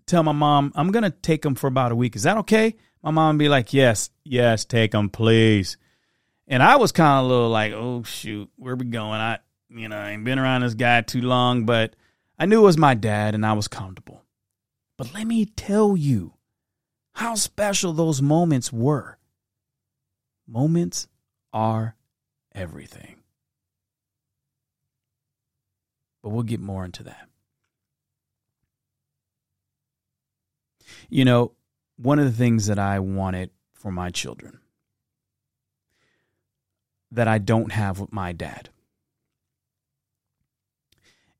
tell 0.05 0.23
my 0.23 0.31
mom, 0.31 0.71
I'm 0.75 0.91
going 0.91 1.03
to 1.03 1.09
take 1.09 1.45
him 1.45 1.55
for 1.55 1.67
about 1.67 1.91
a 1.91 1.95
week. 1.95 2.15
Is 2.15 2.23
that 2.23 2.37
okay? 2.37 2.75
My 3.01 3.11
mom 3.11 3.35
would 3.35 3.39
be 3.39 3.49
like, 3.49 3.73
Yes, 3.73 4.09
yes, 4.23 4.65
take 4.65 4.93
him, 4.93 5.09
please. 5.09 5.77
And 6.47 6.61
I 6.61 6.75
was 6.75 6.91
kind 6.91 7.19
of 7.19 7.25
a 7.25 7.27
little 7.27 7.49
like, 7.49 7.73
Oh, 7.73 8.03
shoot, 8.03 8.49
where 8.55 8.75
we 8.75 8.85
going? 8.85 9.19
I, 9.19 9.39
you 9.69 9.89
know, 9.89 9.97
I 9.97 10.11
ain't 10.11 10.23
been 10.23 10.39
around 10.39 10.61
this 10.61 10.73
guy 10.73 11.01
too 11.01 11.21
long, 11.21 11.65
but 11.65 11.95
I 12.37 12.45
knew 12.45 12.59
it 12.59 12.65
was 12.65 12.77
my 12.77 12.93
dad 12.93 13.35
and 13.35 13.45
I 13.45 13.53
was 13.53 13.67
comfortable. 13.67 14.23
But 14.97 15.13
let 15.13 15.25
me 15.25 15.45
tell 15.45 15.97
you 15.97 16.33
how 17.13 17.35
special 17.35 17.93
those 17.93 18.21
moments 18.21 18.71
were. 18.73 19.17
Moments 20.47 21.07
are 21.53 21.95
everything. 22.53 23.17
But 26.21 26.29
we'll 26.29 26.43
get 26.43 26.59
more 26.59 26.85
into 26.85 27.03
that. 27.03 27.27
You 31.09 31.25
know, 31.25 31.51
one 31.97 32.19
of 32.19 32.25
the 32.25 32.31
things 32.31 32.67
that 32.67 32.79
I 32.79 32.99
wanted 32.99 33.51
for 33.73 33.91
my 33.91 34.09
children 34.09 34.59
that 37.11 37.27
I 37.27 37.37
don't 37.37 37.71
have 37.71 37.99
with 37.99 38.11
my 38.11 38.31
dad 38.31 38.69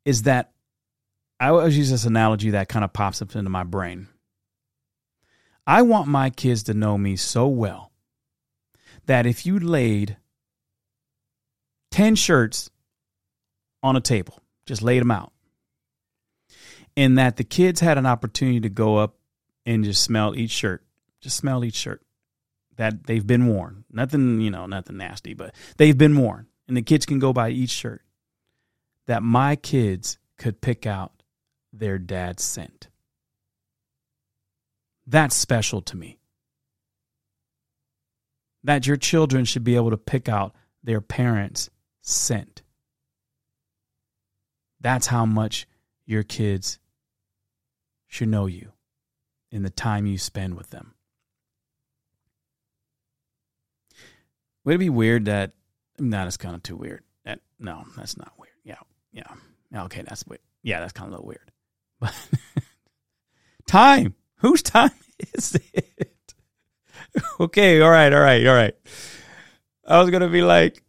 is 0.05 0.23
that 0.23 0.51
I 1.39 1.47
always 1.49 1.77
use 1.77 1.89
this 1.89 2.05
analogy 2.05 2.51
that 2.51 2.69
kind 2.69 2.85
of 2.85 2.93
pops 2.93 3.21
up 3.21 3.35
into 3.35 3.49
my 3.49 3.63
brain. 3.63 4.07
I 5.65 5.81
want 5.81 6.07
my 6.07 6.29
kids 6.29 6.63
to 6.63 6.73
know 6.73 6.97
me 6.97 7.15
so 7.15 7.47
well 7.47 7.91
that 9.05 9.25
if 9.25 9.45
you 9.45 9.59
laid 9.59 10.17
10 11.91 12.15
shirts 12.15 12.69
on 13.81 13.95
a 13.95 14.01
table, 14.01 14.39
just 14.65 14.81
laid 14.81 15.01
them 15.01 15.11
out, 15.11 15.31
and 16.95 17.17
that 17.17 17.37
the 17.37 17.43
kids 17.43 17.79
had 17.79 17.97
an 17.97 18.05
opportunity 18.05 18.59
to 18.61 18.69
go 18.69 18.97
up 18.97 19.15
and 19.65 19.83
just 19.83 20.03
smell 20.03 20.35
each 20.35 20.51
shirt. 20.51 20.83
Just 21.21 21.37
smell 21.37 21.63
each 21.63 21.75
shirt 21.75 22.01
that 22.75 23.05
they've 23.05 23.25
been 23.25 23.47
worn. 23.47 23.85
Nothing, 23.91 24.41
you 24.41 24.51
know, 24.51 24.65
nothing 24.65 24.97
nasty, 24.97 25.33
but 25.33 25.53
they've 25.77 25.97
been 25.97 26.17
worn. 26.17 26.47
And 26.67 26.75
the 26.75 26.81
kids 26.81 27.05
can 27.05 27.19
go 27.19 27.33
by 27.33 27.49
each 27.49 27.69
shirt. 27.69 28.01
That 29.07 29.23
my 29.23 29.55
kids 29.55 30.17
could 30.37 30.61
pick 30.61 30.85
out 30.85 31.23
their 31.71 31.97
dad's 31.97 32.43
scent. 32.43 32.87
That's 35.05 35.35
special 35.35 35.81
to 35.81 35.97
me. 35.97 36.19
That 38.63 38.87
your 38.87 38.97
children 38.97 39.45
should 39.45 39.63
be 39.63 39.75
able 39.75 39.89
to 39.91 39.97
pick 39.97 40.29
out 40.29 40.55
their 40.83 41.01
parents' 41.01 41.69
scent. 42.01 42.61
That's 44.79 45.07
how 45.07 45.25
much 45.25 45.67
your 46.05 46.23
kids 46.23 46.79
should 48.07 48.29
know 48.29 48.45
you 48.45 48.71
in 49.51 49.63
the 49.63 49.69
time 49.69 50.05
you 50.05 50.17
spend 50.17 50.55
with 50.55 50.69
them. 50.69 50.93
Would 54.63 54.75
it 54.75 54.79
be 54.79 54.89
weird 54.89 55.25
that 55.25 55.51
that 55.97 56.27
is 56.27 56.37
kind 56.37 56.55
of 56.55 56.63
too 56.63 56.75
weird? 56.75 57.03
That 57.25 57.39
no, 57.59 57.83
that's 57.97 58.17
not 58.17 58.33
weird. 58.37 58.53
Yeah, 58.63 58.79
yeah. 59.11 59.83
Okay, 59.83 60.03
that's 60.07 60.25
weird. 60.25 60.41
Yeah, 60.61 60.79
that's 60.79 60.93
kind 60.93 61.07
of 61.07 61.13
a 61.13 61.15
little 61.15 61.27
weird. 61.27 61.51
But 61.99 62.13
time. 63.67 64.15
Whose 64.43 64.61
time 64.61 64.91
is 65.33 65.57
it? 65.73 66.33
okay, 67.39 67.81
all 67.81 67.89
right, 67.89 68.13
all 68.13 68.19
right, 68.19 68.45
all 68.45 68.53
right. 68.53 68.75
I 69.87 70.01
was 70.01 70.09
gonna 70.09 70.29
be 70.29 70.41
like, 70.41 70.83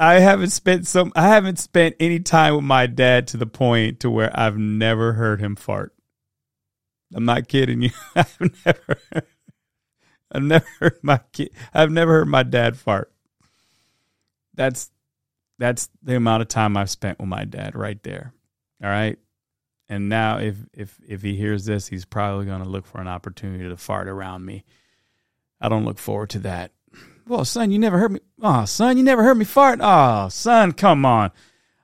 I 0.00 0.14
haven't 0.14 0.50
spent 0.50 0.88
some 0.88 1.12
I 1.14 1.28
haven't 1.28 1.60
spent 1.60 1.94
any 2.00 2.18
time 2.18 2.56
with 2.56 2.64
my 2.64 2.88
dad 2.88 3.28
to 3.28 3.36
the 3.36 3.46
point 3.46 4.00
to 4.00 4.10
where 4.10 4.30
I've 4.38 4.58
never 4.58 5.12
heard 5.12 5.40
him 5.40 5.54
fart. 5.54 5.94
I'm 7.14 7.24
not 7.24 7.46
kidding 7.46 7.82
you. 7.82 7.90
I've 8.16 8.40
never, 8.66 8.96
I've 10.32 10.42
never 10.42 10.66
heard 10.80 10.98
my 11.02 11.20
kid. 11.32 11.50
I've 11.72 11.90
never 11.90 12.12
heard 12.12 12.28
my 12.28 12.42
dad 12.42 12.76
fart. 12.76 13.12
That's 14.54 14.90
that's 15.58 15.88
the 16.02 16.16
amount 16.16 16.42
of 16.42 16.48
time 16.48 16.76
I've 16.76 16.90
spent 16.90 17.20
with 17.20 17.28
my 17.28 17.44
dad 17.44 17.76
right 17.76 18.02
there. 18.02 18.32
All 18.82 18.90
right. 18.90 19.18
And 19.92 20.08
now 20.08 20.38
if 20.38 20.56
if 20.72 20.98
if 21.06 21.20
he 21.20 21.36
hears 21.36 21.66
this, 21.66 21.86
he's 21.86 22.06
probably 22.06 22.46
going 22.46 22.62
to 22.62 22.68
look 22.68 22.86
for 22.86 22.98
an 22.98 23.08
opportunity 23.08 23.68
to 23.68 23.76
fart 23.76 24.08
around 24.08 24.42
me. 24.42 24.64
I 25.60 25.68
don't 25.68 25.84
look 25.84 25.98
forward 25.98 26.30
to 26.30 26.38
that. 26.38 26.72
Well, 27.26 27.44
son, 27.44 27.70
you 27.70 27.78
never 27.78 27.98
heard 27.98 28.12
me. 28.12 28.20
Oh, 28.40 28.64
son, 28.64 28.96
you 28.96 29.02
never 29.02 29.22
heard 29.22 29.36
me 29.36 29.44
fart. 29.44 29.80
Oh, 29.82 30.30
son, 30.30 30.72
come 30.72 31.04
on. 31.04 31.30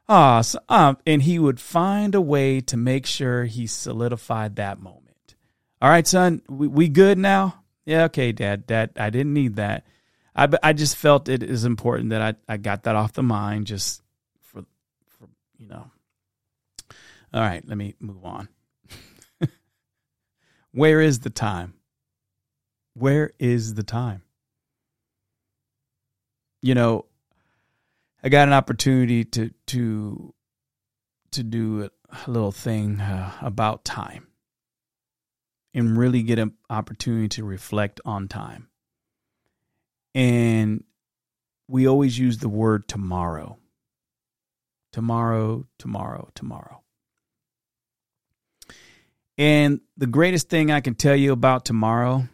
Oh, 0.09 0.41
um, 0.71 0.97
and 1.07 1.21
he 1.21 1.39
would 1.39 1.61
find 1.61 2.15
a 2.15 2.21
way 2.23 2.63
to 2.63 2.79
make 2.79 3.05
sure 3.05 3.45
he 3.45 3.67
solidified 3.67 4.57
that 4.57 4.81
moment. 4.81 5.35
All 5.83 5.91
right, 5.91 6.07
son, 6.07 6.41
we, 6.49 6.67
we 6.67 6.89
good 6.89 7.19
now? 7.19 7.63
Yeah, 7.85 8.05
okay, 8.05 8.33
dad. 8.33 8.67
Dad, 8.67 8.93
I 8.97 9.11
didn't 9.11 9.35
need 9.35 9.57
that. 9.57 9.87
I, 10.35 10.49
I 10.63 10.73
just 10.73 10.97
felt 10.97 11.29
it 11.29 11.43
is 11.43 11.67
important 11.67 12.09
that 12.09 12.23
I, 12.23 12.55
I 12.55 12.57
got 12.57 12.85
that 12.85 12.97
off 12.97 13.13
the 13.13 13.23
mind 13.23 13.67
just 13.67 14.03
for, 14.41 14.65
for 15.09 15.29
you 15.59 15.69
know. 15.69 15.91
All 17.33 17.41
right, 17.41 17.63
let 17.67 17.77
me 17.77 17.95
move 18.01 18.25
on. 18.25 18.49
Where 20.73 21.01
is 21.01 21.21
the 21.21 21.31
time? 21.31 21.75
Where 22.95 23.33
is 23.39 23.75
the 23.75 23.83
time? 23.83 24.23
You 26.63 26.75
know, 26.75 27.07
I 28.23 28.29
got 28.29 28.49
an 28.49 28.55
opportunity 28.55 29.25
to 29.25 29.51
to 29.67 30.35
to 31.33 31.43
do 31.43 31.91
a 32.27 32.31
little 32.31 32.53
thing 32.53 33.01
uh, 33.01 33.33
about 33.41 33.85
time 33.85 34.29
and 35.75 35.97
really 35.97 36.23
get 36.23 36.39
an 36.39 36.55
opportunity 36.71 37.29
to 37.29 37.45
reflect 37.45 38.01
on 38.05 38.27
time. 38.27 38.69
And 40.15 40.85
we 41.69 41.87
always 41.87 42.19
use 42.19 42.39
the 42.39 42.49
word 42.49 42.89
tomorrow. 42.89 43.59
Tomorrow, 44.93 45.67
tomorrow, 45.79 46.31
tomorrow. 46.35 46.83
And 49.39 49.81
the 49.97 50.07
greatest 50.07 50.51
thing 50.51 50.71
I 50.71 50.81
can 50.81 50.95
tell 50.95 51.17
you 51.17 51.33
about 51.33 51.65
tomorrow 51.65 52.29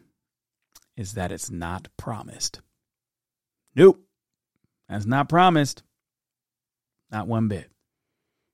is 0.97 1.13
that 1.15 1.31
it's 1.31 1.51
not 1.51 1.89
promised. 1.97 2.61
Nope. 3.77 4.01
That's 4.89 5.07
not 5.07 5.29
promised. 5.29 5.83
Not 7.11 7.29
one 7.29 7.49
bit. 7.49 7.71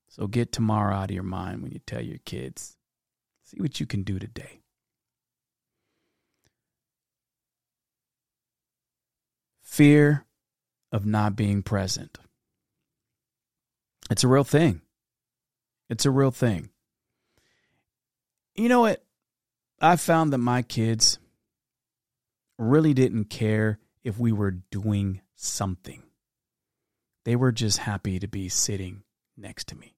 So 0.08 0.26
get 0.26 0.52
tomorrow 0.52 0.94
out 0.94 1.10
of 1.10 1.14
your 1.14 1.22
mind 1.22 1.62
when 1.62 1.70
you 1.70 1.80
tell 1.86 2.02
your 2.02 2.18
kids. 2.24 2.76
See 3.44 3.60
what 3.60 3.78
you 3.78 3.86
can 3.86 4.02
do 4.02 4.18
today. 4.18 4.60
fear 9.70 10.26
of 10.90 11.06
not 11.06 11.36
being 11.36 11.62
present. 11.62 12.18
It's 14.10 14.24
a 14.24 14.28
real 14.28 14.42
thing. 14.42 14.80
It's 15.88 16.04
a 16.04 16.10
real 16.10 16.32
thing. 16.32 16.69
You 18.54 18.68
know 18.68 18.80
what? 18.80 19.04
I 19.80 19.96
found 19.96 20.32
that 20.32 20.38
my 20.38 20.62
kids 20.62 21.18
really 22.58 22.92
didn't 22.92 23.26
care 23.26 23.78
if 24.04 24.18
we 24.18 24.32
were 24.32 24.50
doing 24.50 25.20
something. 25.36 26.02
They 27.24 27.36
were 27.36 27.52
just 27.52 27.78
happy 27.78 28.18
to 28.18 28.28
be 28.28 28.48
sitting 28.48 29.02
next 29.36 29.68
to 29.68 29.76
me. 29.76 29.94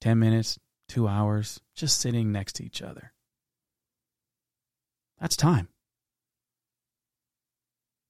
10 0.00 0.18
minutes, 0.18 0.58
two 0.88 1.08
hours, 1.08 1.60
just 1.74 2.00
sitting 2.00 2.30
next 2.30 2.54
to 2.54 2.64
each 2.64 2.82
other. 2.82 3.12
That's 5.20 5.36
time. 5.36 5.68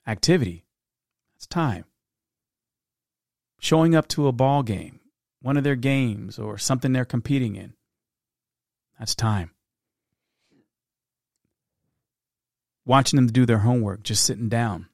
Activity. 0.07 0.67
That's 1.35 1.47
time. 1.47 1.85
Showing 3.61 3.95
up 3.95 4.09
to 4.09 4.27
a 4.27 4.33
ball 4.33 4.63
game, 4.63 5.01
one 5.41 5.57
of 5.57 5.65
their 5.65 5.77
games, 5.77 6.39
or 6.39 6.59
something 6.59 6.93
they're 6.93 7.05
competing 7.05 7.57
in. 7.57 7.75
That's 8.99 9.15
time. 9.15 9.51
Watching 12.85 13.17
them 13.17 13.27
do 13.27 13.47
their 13.47 13.59
homework, 13.59 14.03
just 14.03 14.25
sitting 14.25 14.49
down. 14.49 14.87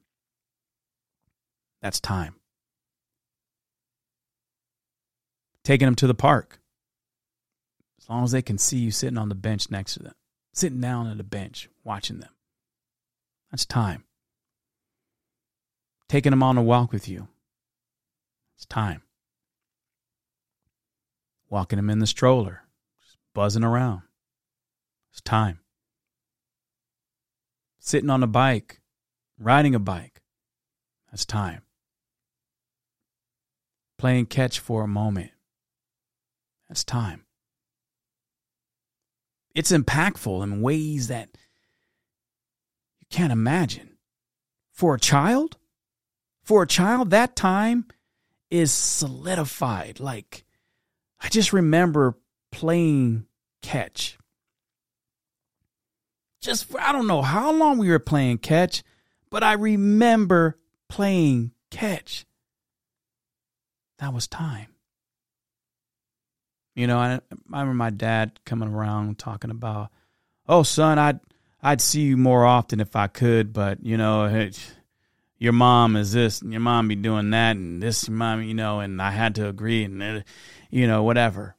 That's 1.81 1.99
time. 1.99 2.35
Taking 5.63 5.85
them 5.85 5.95
to 5.95 6.07
the 6.07 6.15
park. 6.15 6.59
As 8.01 8.09
long 8.09 8.23
as 8.23 8.31
they 8.31 8.41
can 8.41 8.57
see 8.57 8.77
you 8.79 8.91
sitting 8.91 9.17
on 9.17 9.29
the 9.29 9.35
bench 9.35 9.69
next 9.69 9.93
to 9.93 9.99
them, 10.03 10.13
sitting 10.53 10.81
down 10.81 11.07
at 11.07 11.19
a 11.19 11.23
bench, 11.23 11.69
watching 11.83 12.19
them. 12.19 12.31
That's 13.51 13.65
time. 13.65 14.03
Taking 16.09 16.31
them 16.31 16.43
on 16.43 16.57
a 16.57 16.63
walk 16.63 16.91
with 16.91 17.07
you. 17.07 17.27
It's 18.57 18.65
time. 18.65 19.03
Walking 21.49 21.77
them 21.77 21.89
in 21.89 21.99
the 21.99 22.07
stroller, 22.07 22.62
buzzing 23.33 23.63
around. 23.63 24.01
It's 25.11 25.21
time. 25.21 25.59
Sitting 27.79 28.09
on 28.09 28.23
a 28.23 28.27
bike, 28.27 28.81
riding 29.37 29.75
a 29.75 29.79
bike. 29.79 30.21
That's 31.11 31.25
time. 31.25 31.61
Playing 33.97 34.25
catch 34.27 34.59
for 34.59 34.83
a 34.83 34.87
moment. 34.87 35.31
That's 36.67 36.83
time 36.83 37.25
it's 39.55 39.71
impactful 39.71 40.43
in 40.43 40.61
ways 40.61 41.07
that 41.07 41.29
you 42.99 43.07
can't 43.09 43.33
imagine. 43.33 43.89
For 44.71 44.95
a 44.95 44.99
child, 44.99 45.57
for 46.43 46.63
a 46.63 46.67
child, 46.67 47.11
that 47.11 47.35
time 47.35 47.85
is 48.49 48.71
solidified. 48.71 49.99
Like, 49.99 50.45
I 51.19 51.29
just 51.29 51.53
remember 51.53 52.17
playing 52.53 53.25
catch. 53.63 54.17
Just, 56.39 56.73
I 56.77 56.91
don't 56.91 57.07
know 57.07 57.23
how 57.23 57.51
long 57.51 57.79
we 57.79 57.89
were 57.89 57.99
playing 57.99 58.37
catch, 58.37 58.83
but 59.31 59.43
I 59.43 59.53
remember 59.53 60.59
playing 60.87 61.51
catch. 61.71 62.25
That 63.97 64.13
was 64.13 64.27
time. 64.27 64.67
You 66.75 66.87
know, 66.87 66.99
I, 66.99 67.13
I 67.13 67.19
remember 67.61 67.73
my 67.73 67.89
dad 67.89 68.39
coming 68.45 68.69
around 68.69 69.17
talking 69.19 69.51
about, 69.51 69.89
"Oh, 70.47 70.63
son, 70.63 70.99
I'd 70.99 71.19
I'd 71.61 71.81
see 71.81 72.01
you 72.01 72.17
more 72.17 72.45
often 72.45 72.79
if 72.79 72.95
I 72.95 73.07
could, 73.07 73.53
but 73.53 73.85
you 73.85 73.95
know, 73.95 74.25
it, 74.25 74.59
your 75.37 75.53
mom 75.53 75.95
is 75.95 76.11
this, 76.13 76.41
and 76.41 76.51
your 76.51 76.61
mom 76.61 76.87
be 76.87 76.95
doing 76.95 77.29
that, 77.29 77.55
and 77.55 77.81
this, 77.81 78.09
mom, 78.09 78.41
you 78.41 78.55
know, 78.55 78.79
and 78.79 78.99
I 79.01 79.11
had 79.11 79.35
to 79.35 79.47
agree, 79.47 79.83
and 79.83 80.01
uh, 80.01 80.21
you 80.71 80.87
know, 80.87 81.03
whatever." 81.03 81.55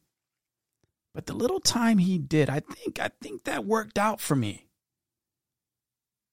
But 1.14 1.26
the 1.26 1.34
little 1.34 1.60
time 1.60 1.98
he 1.98 2.18
did, 2.18 2.50
I 2.50 2.60
think 2.60 2.98
I 2.98 3.10
think 3.20 3.44
that 3.44 3.64
worked 3.64 3.98
out 3.98 4.20
for 4.20 4.34
me. 4.34 4.66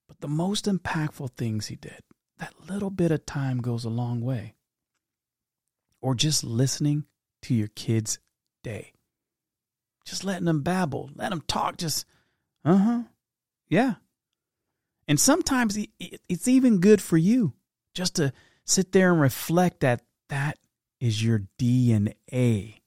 But 0.07 0.21
the 0.21 0.27
most 0.27 0.65
impactful 0.65 1.31
things 1.37 1.67
he 1.67 1.75
did, 1.75 2.01
that 2.39 2.67
little 2.67 2.89
bit 2.89 3.11
of 3.11 3.25
time 3.25 3.59
goes 3.61 3.85
a 3.85 3.89
long 3.89 4.21
way. 4.21 4.55
Or 6.01 6.15
just 6.15 6.43
listening 6.43 7.05
to 7.43 7.53
your 7.53 7.67
kids 7.67 8.17
day. 8.63 8.93
Just 10.03 10.23
letting 10.23 10.45
them 10.45 10.63
babble, 10.63 11.11
let 11.15 11.29
them 11.29 11.43
talk. 11.47 11.77
Just, 11.77 12.05
uh 12.65 12.77
huh, 12.77 13.01
yeah. 13.69 13.95
And 15.07 15.19
sometimes 15.19 15.77
it's 15.99 16.47
even 16.47 16.79
good 16.79 17.01
for 17.01 17.17
you 17.17 17.53
just 17.93 18.15
to 18.15 18.33
sit 18.65 18.91
there 18.91 19.11
and 19.11 19.21
reflect 19.21 19.81
that 19.81 20.01
that 20.29 20.57
is 20.99 21.23
your 21.23 21.43
DNA 21.59 22.80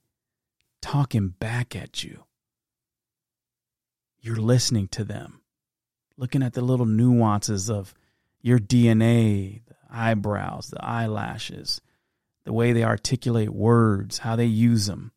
talking 0.85 1.29
back 1.29 1.75
at 1.75 2.05
you. 2.05 2.25
You're 4.21 4.37
listening 4.37 4.89
to 4.89 5.03
them, 5.03 5.41
looking 6.19 6.43
at 6.43 6.53
the 6.53 6.61
little 6.61 6.85
nuances 6.85 7.71
of 7.71 7.95
your 8.43 8.59
DNA, 8.59 9.63
the 9.65 9.77
eyebrows, 9.91 10.69
the 10.69 10.85
eyelashes, 10.85 11.81
the 12.45 12.53
way 12.53 12.75
they 12.75 12.85
articulate 12.85 13.49
words, 13.49 14.19
how 14.19 14.37
they 14.37 14.45
use 14.45 14.85
them. 14.85 15.13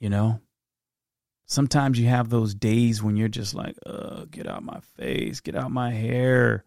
You 0.00 0.10
know? 0.10 0.40
Sometimes 1.46 2.00
you 2.00 2.08
have 2.08 2.30
those 2.30 2.52
days 2.52 3.00
when 3.00 3.16
you're 3.16 3.28
just 3.28 3.54
like, 3.54 3.76
uh, 3.86 4.24
get 4.28 4.48
out 4.48 4.64
my 4.64 4.80
face, 4.96 5.38
get 5.38 5.54
out 5.54 5.70
my 5.70 5.92
hair. 5.92 6.64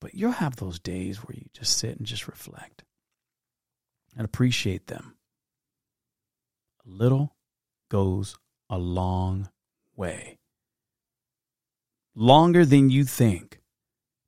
But 0.00 0.14
you'll 0.14 0.32
have 0.32 0.56
those 0.56 0.80
days 0.80 1.18
where 1.18 1.36
you 1.36 1.44
just 1.52 1.78
sit 1.78 1.96
and 1.96 2.04
just 2.06 2.26
reflect 2.26 2.82
and 4.16 4.24
appreciate 4.24 4.86
them. 4.86 5.16
A 6.86 6.90
little 6.90 7.34
goes 7.88 8.36
a 8.68 8.78
long 8.78 9.48
way. 9.96 10.38
Longer 12.14 12.64
than 12.64 12.90
you 12.90 13.04
think. 13.04 13.60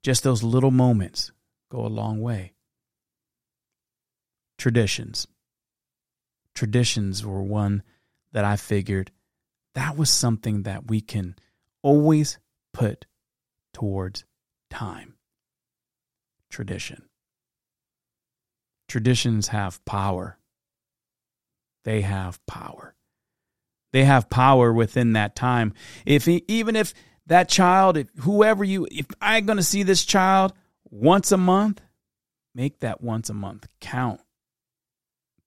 Just 0.03 0.23
those 0.23 0.43
little 0.43 0.71
moments 0.71 1.31
go 1.69 1.85
a 1.85 1.87
long 1.87 2.21
way. 2.21 2.53
Traditions 4.57 5.27
traditions 6.55 7.23
were 7.23 7.43
one 7.43 7.83
that 8.31 8.45
I 8.45 8.55
figured 8.55 9.11
that 9.75 9.97
was 9.97 10.09
something 10.09 10.63
that 10.63 10.87
we 10.87 11.01
can 11.01 11.35
always 11.83 12.39
put 12.73 13.05
towards 13.73 14.23
time. 14.69 15.15
Tradition. 16.49 17.03
Traditions 18.95 19.49
have 19.49 19.83
power. 19.83 20.39
They 21.83 21.99
have 21.99 22.39
power. 22.45 22.95
They 23.91 24.05
have 24.05 24.29
power 24.29 24.71
within 24.71 25.11
that 25.13 25.35
time. 25.35 25.73
If 26.05 26.29
even 26.29 26.77
if 26.77 26.93
that 27.27 27.49
child, 27.49 27.97
if 27.97 28.07
whoever 28.19 28.63
you, 28.63 28.87
if 28.89 29.05
I'm 29.19 29.45
going 29.45 29.57
to 29.57 29.63
see 29.63 29.83
this 29.83 30.05
child 30.05 30.53
once 30.85 31.33
a 31.33 31.37
month, 31.37 31.81
make 32.53 32.79
that 32.79 33.01
once 33.01 33.29
a 33.29 33.33
month 33.33 33.67
count 33.81 34.21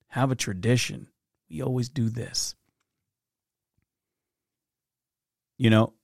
have 0.09 0.31
a 0.31 0.37
tradition. 0.37 1.09
We 1.49 1.63
always 1.63 1.89
do 1.89 2.11
this. 2.11 2.55
You 5.57 5.71
know, 5.71 5.95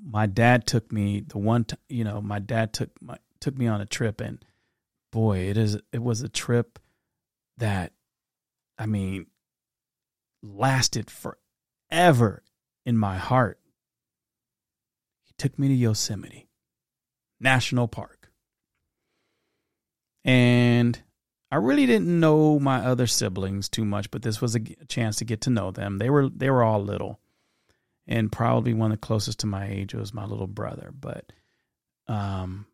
my 0.00 0.26
dad 0.26 0.68
took 0.68 0.92
me 0.92 1.24
the 1.26 1.38
one 1.38 1.64
t- 1.64 1.76
you 1.88 2.04
know, 2.04 2.20
my 2.20 2.38
dad 2.38 2.72
took 2.72 2.90
my 3.02 3.16
took 3.40 3.58
me 3.58 3.66
on 3.66 3.80
a 3.80 3.86
trip 3.86 4.20
and 4.20 4.38
boy, 5.16 5.38
it 5.48 5.56
is 5.56 5.78
it 5.94 6.02
was 6.02 6.20
a 6.20 6.28
trip 6.28 6.78
that 7.56 7.94
I 8.78 8.84
mean 8.84 9.28
lasted 10.42 11.10
forever 11.10 12.42
in 12.84 12.98
my 12.98 13.16
heart. 13.16 13.58
He 15.24 15.32
took 15.38 15.58
me 15.58 15.68
to 15.68 15.74
Yosemite 15.74 16.50
National 17.40 17.88
Park. 17.88 18.30
And 20.22 21.00
I 21.50 21.56
really 21.56 21.86
didn't 21.86 22.20
know 22.20 22.58
my 22.58 22.84
other 22.84 23.06
siblings 23.06 23.70
too 23.70 23.86
much, 23.86 24.10
but 24.10 24.20
this 24.20 24.42
was 24.42 24.54
a 24.54 24.60
chance 24.86 25.16
to 25.16 25.24
get 25.24 25.40
to 25.42 25.50
know 25.50 25.70
them. 25.70 25.96
They 25.96 26.10
were 26.10 26.28
they 26.28 26.50
were 26.50 26.62
all 26.62 26.82
little, 26.82 27.20
and 28.06 28.30
probably 28.30 28.74
one 28.74 28.92
of 28.92 29.00
the 29.00 29.06
closest 29.06 29.40
to 29.40 29.46
my 29.46 29.66
age 29.66 29.94
was 29.94 30.12
my 30.12 30.26
little 30.26 30.46
brother. 30.46 30.92
But 30.92 31.32
um, 32.06 32.66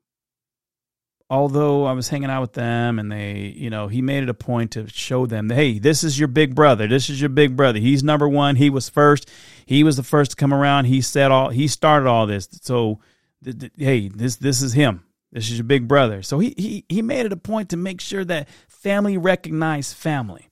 although 1.33 1.87
I 1.87 1.93
was 1.93 2.11
hanging 2.11 2.29
out 2.29 2.43
with 2.43 2.53
them, 2.53 2.99
and 2.99 3.11
they, 3.11 3.55
you 3.57 3.71
know, 3.71 3.89
he 3.89 4.03
made 4.03 4.23
it 4.23 4.29
a 4.29 4.35
point 4.35 4.73
to 4.73 4.87
show 4.87 5.25
them, 5.25 5.49
hey, 5.49 5.79
this 5.79 6.05
is 6.05 6.19
your 6.19 6.29
big 6.29 6.55
brother. 6.55 6.87
This 6.87 7.09
is 7.09 7.23
your 7.23 7.31
big 7.31 7.57
brother. 7.57 7.79
He's 7.79 8.05
number 8.05 8.29
one. 8.29 8.57
He 8.57 8.69
was 8.69 8.91
first. 8.91 9.31
He 9.65 9.83
was 9.83 9.97
the 9.97 10.03
first 10.03 10.33
to 10.33 10.37
come 10.37 10.53
around. 10.53 10.85
He 10.85 11.01
said 11.01 11.31
all. 11.31 11.49
He 11.49 11.69
started 11.69 12.07
all 12.07 12.27
this. 12.27 12.49
So, 12.61 13.01
th- 13.43 13.59
th- 13.59 13.73
hey, 13.79 14.09
this 14.09 14.37
this 14.37 14.61
is 14.61 14.75
him. 14.75 15.05
This 15.33 15.51
is 15.51 15.57
your 15.57 15.65
big 15.65 15.89
brother. 15.89 16.21
So 16.21 16.39
he, 16.39 16.53
he, 16.59 16.85
he 16.91 17.01
made 17.01 17.25
it 17.25 17.33
a 17.33 17.39
point 17.39 17.71
to 17.71 17.79
make 17.79 18.03
sure 18.03 18.27
that 18.27 18.51
family 18.69 19.17
recognized 19.17 19.97
family. 19.97 20.51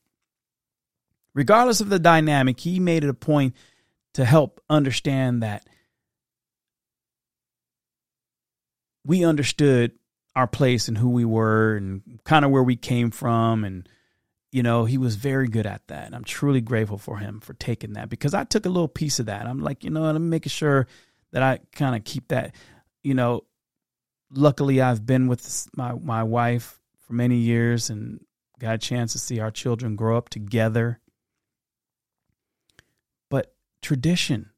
Regardless 1.35 1.83
of 1.83 1.91
the 1.91 1.99
dynamic, 1.99 2.59
he 2.59 2.81
made 2.81 3.05
it 3.05 3.11
a 3.11 3.15
point 3.15 3.55
to 4.15 4.25
help 4.25 4.63
understand 4.71 5.43
that 5.43 5.67
we 9.05 9.23
understood 9.23 9.93
our 10.37 10.47
place 10.47 10.89
and 10.89 10.97
who 10.97 11.11
we 11.11 11.25
were 11.25 11.77
and 11.77 12.21
kind 12.25 12.45
of 12.45 12.51
where 12.51 12.63
we 12.63 12.77
came 12.77 13.11
from 13.11 13.65
and 13.65 13.89
you 14.53 14.63
know, 14.63 14.85
he 14.85 14.99
was 14.99 15.15
very 15.15 15.49
good 15.49 15.67
at 15.67 15.87
that. 15.89 16.07
And 16.07 16.15
I'm 16.15 16.25
truly 16.25 16.61
grateful 16.61 16.99
for 16.99 17.19
him 17.19 17.41
for 17.41 17.55
taking 17.55 17.93
that 17.93 18.09
because 18.09 18.35
I 18.35 18.45
took 18.45 18.67
a 18.67 18.69
little 18.69 18.89
piece 18.89 19.21
of 19.21 19.27
that. 19.27 19.47
I'm 19.47 19.61
like, 19.61 19.85
you 19.85 19.91
know, 19.91 20.05
I'm 20.05 20.29
making 20.29 20.51
sure 20.51 20.87
that 21.33 21.43
I 21.43 21.61
kind 21.73 21.95
of 21.95 22.05
keep 22.05 22.29
that, 22.29 22.55
you 23.03 23.15
know, 23.15 23.45
luckily 24.33 24.81
I've 24.81 25.07
been 25.07 25.29
with 25.29 25.69
my, 25.77 25.93
my 25.95 26.23
wife 26.23 26.81
for 26.99 27.13
many 27.13 27.37
years 27.37 27.91
and 27.91 28.21
got 28.59 28.75
a 28.75 28.79
chance 28.79 29.13
to 29.13 29.19
see 29.19 29.39
our 29.39 29.51
children 29.51 29.95
grow 29.95 30.17
up 30.17 30.29
together. 30.29 31.01
But 33.29 33.55
tradition 33.83 34.51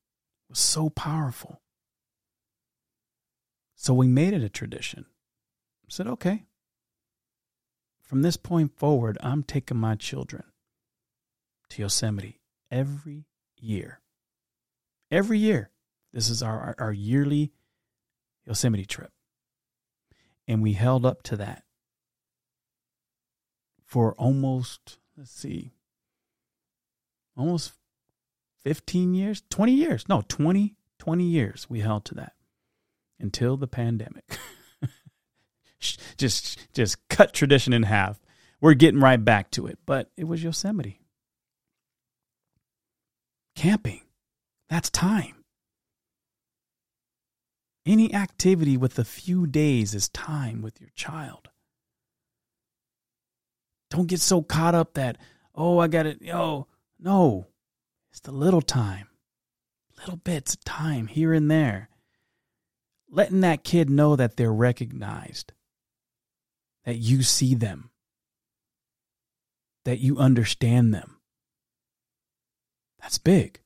was 0.48 0.58
so 0.58 0.88
powerful. 0.88 1.60
So 3.76 3.92
we 3.92 4.06
made 4.06 4.32
it 4.32 4.42
a 4.42 4.48
tradition. 4.48 5.06
Said, 5.92 6.06
okay, 6.06 6.46
from 8.00 8.22
this 8.22 8.38
point 8.38 8.78
forward, 8.78 9.18
I'm 9.20 9.42
taking 9.42 9.76
my 9.76 9.94
children 9.94 10.42
to 11.68 11.82
Yosemite 11.82 12.40
every 12.70 13.26
year. 13.60 14.00
Every 15.10 15.38
year. 15.38 15.68
This 16.10 16.30
is 16.30 16.42
our, 16.42 16.74
our 16.78 16.94
yearly 16.94 17.52
Yosemite 18.46 18.86
trip. 18.86 19.10
And 20.48 20.62
we 20.62 20.72
held 20.72 21.04
up 21.04 21.22
to 21.24 21.36
that 21.36 21.62
for 23.84 24.14
almost, 24.14 24.96
let's 25.14 25.30
see, 25.30 25.74
almost 27.36 27.74
15 28.64 29.12
years, 29.12 29.42
20 29.50 29.72
years. 29.72 30.08
No, 30.08 30.22
20, 30.26 30.74
20 30.98 31.24
years 31.24 31.66
we 31.68 31.80
held 31.80 32.06
to 32.06 32.14
that 32.14 32.32
until 33.20 33.58
the 33.58 33.68
pandemic. 33.68 34.38
just 36.16 36.58
just 36.72 36.96
cut 37.08 37.32
tradition 37.32 37.72
in 37.72 37.84
half. 37.84 38.20
We're 38.60 38.74
getting 38.74 39.00
right 39.00 39.22
back 39.22 39.50
to 39.52 39.66
it, 39.66 39.78
but 39.86 40.10
it 40.16 40.24
was 40.24 40.42
Yosemite. 40.42 41.00
Camping. 43.56 44.02
That's 44.68 44.88
time. 44.88 45.44
Any 47.84 48.14
activity 48.14 48.76
with 48.76 48.98
a 48.98 49.04
few 49.04 49.46
days 49.46 49.94
is 49.94 50.08
time 50.08 50.62
with 50.62 50.80
your 50.80 50.90
child. 50.94 51.48
Don't 53.90 54.06
get 54.06 54.20
so 54.20 54.40
caught 54.40 54.74
up 54.74 54.94
that, 54.94 55.18
oh, 55.54 55.78
I 55.78 55.88
got 55.88 56.06
it. 56.06 56.22
Oh, 56.32 56.68
no. 56.98 57.48
It's 58.10 58.20
the 58.20 58.30
little 58.30 58.62
time, 58.62 59.08
little 59.98 60.16
bits 60.16 60.54
of 60.54 60.64
time 60.64 61.08
here 61.08 61.32
and 61.32 61.50
there. 61.50 61.88
Letting 63.10 63.40
that 63.40 63.64
kid 63.64 63.90
know 63.90 64.16
that 64.16 64.36
they're 64.36 64.52
recognized 64.52 65.52
that 66.84 66.96
you 66.96 67.22
see 67.22 67.54
them, 67.54 67.90
that 69.84 70.00
you 70.00 70.18
understand 70.18 70.92
them. 70.92 71.18
That's 73.00 73.18
big. 73.18 73.60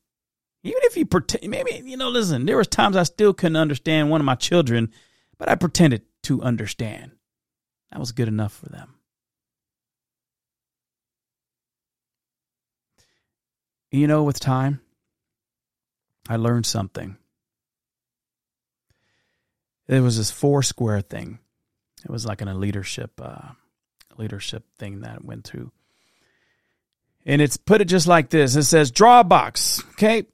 Even 0.62 0.81
if 0.85 0.96
you 0.96 1.07
pretend, 1.07 1.48
maybe, 1.50 1.83
you 1.85 1.96
know, 1.96 2.09
listen, 2.09 2.46
there 2.46 2.57
was 2.57 2.66
times 2.66 2.96
I 2.96 3.05
still 3.05 3.33
couldn't 3.33 3.57
understand 3.57 4.11
one 4.11 4.20
of 4.20 4.24
my 4.24 4.35
children, 4.35 4.90
but 5.38 5.48
I 5.48 5.55
pretended 5.55 6.02
to 6.24 6.42
understand. 6.42 7.12
That 7.92 8.00
was 8.00 8.12
good 8.12 8.29
enough 8.29 8.52
for 8.52 8.68
them. 8.68 8.94
You 13.92 14.09
know, 14.09 14.24
with 14.24 14.40
time, 14.40 14.81
I 16.29 16.37
learned 16.37 16.66
something. 16.66 17.16
There 19.87 20.02
was 20.02 20.18
this 20.18 20.33
four 20.33 20.62
square 20.62 21.00
thing 21.00 21.38
it 22.07 22.12
was 22.12 22.25
like 22.25 22.40
in 22.40 22.49
a 22.49 22.55
leadership 22.55 23.21
uh, 23.23 23.51
leadership 24.16 24.64
thing 24.79 25.01
that 25.01 25.25
went 25.25 25.45
through. 25.45 25.73
And 27.27 27.42
it's 27.42 27.57
put 27.57 27.81
it 27.81 27.87
just 27.87 28.07
like 28.07 28.31
this. 28.31 28.55
It 28.55 28.62
says 28.62 28.90
draw 28.90 29.21
a 29.21 29.25
box, 29.25 29.83
okay? 29.90 30.25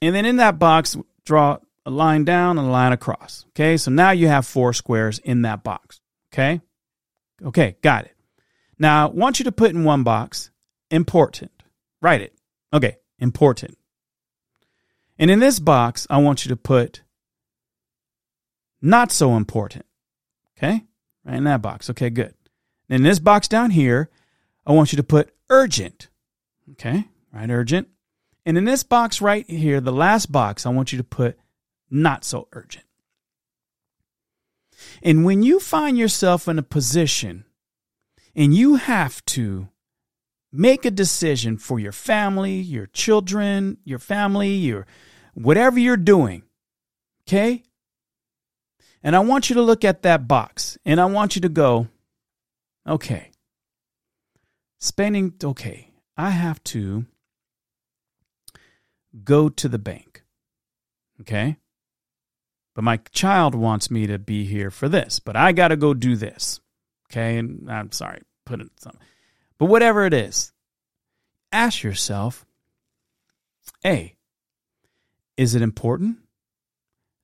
And 0.00 0.14
then 0.14 0.24
in 0.24 0.36
that 0.36 0.58
box, 0.58 0.96
draw 1.24 1.58
a 1.84 1.90
line 1.90 2.24
down 2.24 2.58
and 2.58 2.68
a 2.68 2.70
line 2.70 2.92
across. 2.92 3.44
Okay? 3.50 3.76
So 3.76 3.90
now 3.90 4.10
you 4.10 4.28
have 4.28 4.46
four 4.46 4.72
squares 4.72 5.18
in 5.18 5.42
that 5.42 5.62
box. 5.62 6.00
Okay? 6.32 6.60
Okay, 7.44 7.76
got 7.82 8.04
it. 8.04 8.14
Now, 8.78 9.08
I 9.08 9.10
want 9.10 9.38
you 9.38 9.44
to 9.44 9.52
put 9.52 9.70
in 9.70 9.84
one 9.84 10.02
box 10.02 10.50
important. 10.90 11.50
Write 12.00 12.20
it. 12.20 12.34
Okay, 12.72 12.96
important. 13.18 13.76
And 15.18 15.30
in 15.30 15.38
this 15.38 15.58
box, 15.58 16.06
I 16.10 16.18
want 16.18 16.44
you 16.44 16.50
to 16.50 16.56
put 16.56 17.02
not 18.82 19.12
so 19.12 19.36
important. 19.36 19.86
Okay? 20.56 20.84
Right 21.24 21.36
in 21.36 21.44
that 21.44 21.62
box. 21.62 21.90
Okay, 21.90 22.10
good. 22.10 22.34
In 22.88 23.02
this 23.02 23.18
box 23.18 23.48
down 23.48 23.70
here, 23.70 24.10
I 24.66 24.72
want 24.72 24.92
you 24.92 24.96
to 24.96 25.02
put 25.02 25.34
urgent. 25.50 26.08
Okay? 26.72 27.08
Right, 27.32 27.50
urgent. 27.50 27.88
And 28.46 28.58
in 28.58 28.64
this 28.64 28.82
box 28.82 29.20
right 29.20 29.48
here, 29.48 29.80
the 29.80 29.92
last 29.92 30.30
box, 30.30 30.66
I 30.66 30.70
want 30.70 30.92
you 30.92 30.98
to 30.98 31.04
put 31.04 31.38
not 31.90 32.24
so 32.24 32.48
urgent. 32.52 32.84
And 35.02 35.24
when 35.24 35.42
you 35.42 35.60
find 35.60 35.96
yourself 35.96 36.46
in 36.48 36.58
a 36.58 36.62
position 36.62 37.44
and 38.34 38.54
you 38.54 38.76
have 38.76 39.24
to 39.26 39.68
make 40.52 40.84
a 40.84 40.90
decision 40.90 41.56
for 41.56 41.78
your 41.78 41.92
family, 41.92 42.54
your 42.54 42.86
children, 42.86 43.78
your 43.84 43.98
family, 43.98 44.50
your 44.50 44.86
whatever 45.34 45.78
you're 45.78 45.96
doing, 45.96 46.42
okay? 47.26 47.62
And 49.04 49.14
I 49.14 49.18
want 49.18 49.50
you 49.50 49.54
to 49.56 49.62
look 49.62 49.84
at 49.84 50.02
that 50.02 50.26
box 50.26 50.78
and 50.86 50.98
I 50.98 51.04
want 51.04 51.36
you 51.36 51.42
to 51.42 51.50
go, 51.50 51.88
okay, 52.88 53.30
spending, 54.80 55.34
okay, 55.44 55.90
I 56.16 56.30
have 56.30 56.64
to 56.64 57.04
go 59.22 59.50
to 59.50 59.68
the 59.68 59.78
bank. 59.78 60.24
Okay. 61.20 61.58
But 62.74 62.82
my 62.82 62.96
child 63.12 63.54
wants 63.54 63.90
me 63.90 64.06
to 64.06 64.18
be 64.18 64.46
here 64.46 64.70
for 64.70 64.88
this, 64.88 65.20
but 65.20 65.36
I 65.36 65.52
got 65.52 65.68
to 65.68 65.76
go 65.76 65.92
do 65.92 66.16
this. 66.16 66.60
Okay. 67.10 67.36
And 67.36 67.70
I'm 67.70 67.92
sorry, 67.92 68.22
put 68.46 68.62
it 68.62 68.70
some, 68.78 68.96
but 69.58 69.66
whatever 69.66 70.06
it 70.06 70.14
is, 70.14 70.50
ask 71.52 71.82
yourself, 71.82 72.46
A, 73.84 74.16
is 75.36 75.54
it 75.54 75.60
important? 75.60 76.20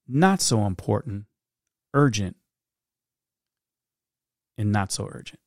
Not 0.07 0.43
so 0.43 0.67
important 0.67 1.25
urgent 1.95 2.37
and 4.57 4.73
not 4.73 4.93
so 4.93 5.09
urgent. 5.11 5.41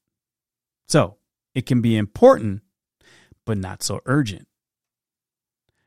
So 0.88 1.18
it 1.54 1.66
can 1.66 1.82
be 1.82 1.98
important, 1.98 2.62
but 3.46 3.58
not 3.58 3.84
so 3.84 4.02
urgent. 4.06 4.48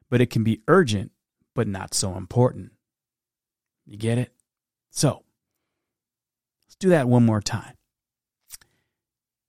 But 0.09 0.21
it 0.21 0.31
can 0.31 0.45
be 0.45 0.63
urgent, 0.69 1.13
but 1.55 1.67
not 1.67 1.95
so 1.95 2.17
important. 2.17 2.73
You 3.85 3.97
get 3.97 4.19
it? 4.19 4.33
So 4.91 5.25
let's 6.67 6.77
do 6.79 6.91
that 6.91 7.09
one 7.09 7.25
more 7.25 7.41
time. 7.41 7.75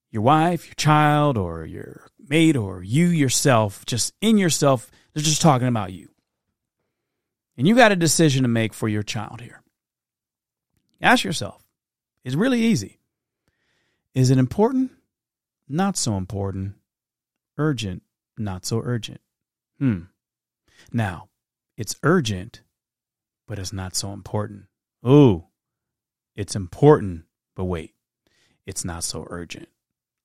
Your 0.10 0.24
wife, 0.24 0.66
your 0.66 0.76
child, 0.76 1.38
or 1.38 1.66
your 1.66 2.08
mate, 2.28 2.56
or 2.56 2.82
you 2.82 3.08
yourself, 3.08 3.86
just 3.86 4.14
in 4.22 4.38
yourself, 4.38 4.90
they're 5.14 5.24
just 5.24 5.42
talking 5.42 5.68
about 5.68 5.94
you. 5.94 6.10
And 7.58 7.68
you 7.68 7.76
got 7.76 7.92
a 7.92 7.96
decision 7.96 8.44
to 8.44 8.48
make 8.48 8.74
for 8.74 8.88
your 8.88 9.04
child 9.04 9.42
here. 9.42 9.62
Ask 11.02 11.24
yourself. 11.24 11.68
It's 12.24 12.36
really 12.36 12.62
easy. 12.62 13.00
Is 14.14 14.30
it 14.30 14.38
important? 14.38 14.92
Not 15.68 15.98
so 15.98 16.18
important. 16.18 16.76
Urgent? 17.58 18.04
Not 18.38 18.66
so 18.66 18.82
urgent. 18.84 19.22
Hmm. 19.80 20.02
Now, 20.92 21.30
it's 21.78 21.96
urgent, 22.04 22.62
but 23.48 23.60
it's 23.60 23.74
not 23.74 23.96
so 23.96 24.12
important. 24.12 24.66
Oh, 25.04 25.48
it's 26.36 26.56
important, 26.56 27.26
but 27.56 27.66
wait, 27.66 27.94
it's 28.66 28.86
not 28.86 29.04
so 29.04 29.26
urgent. 29.30 29.70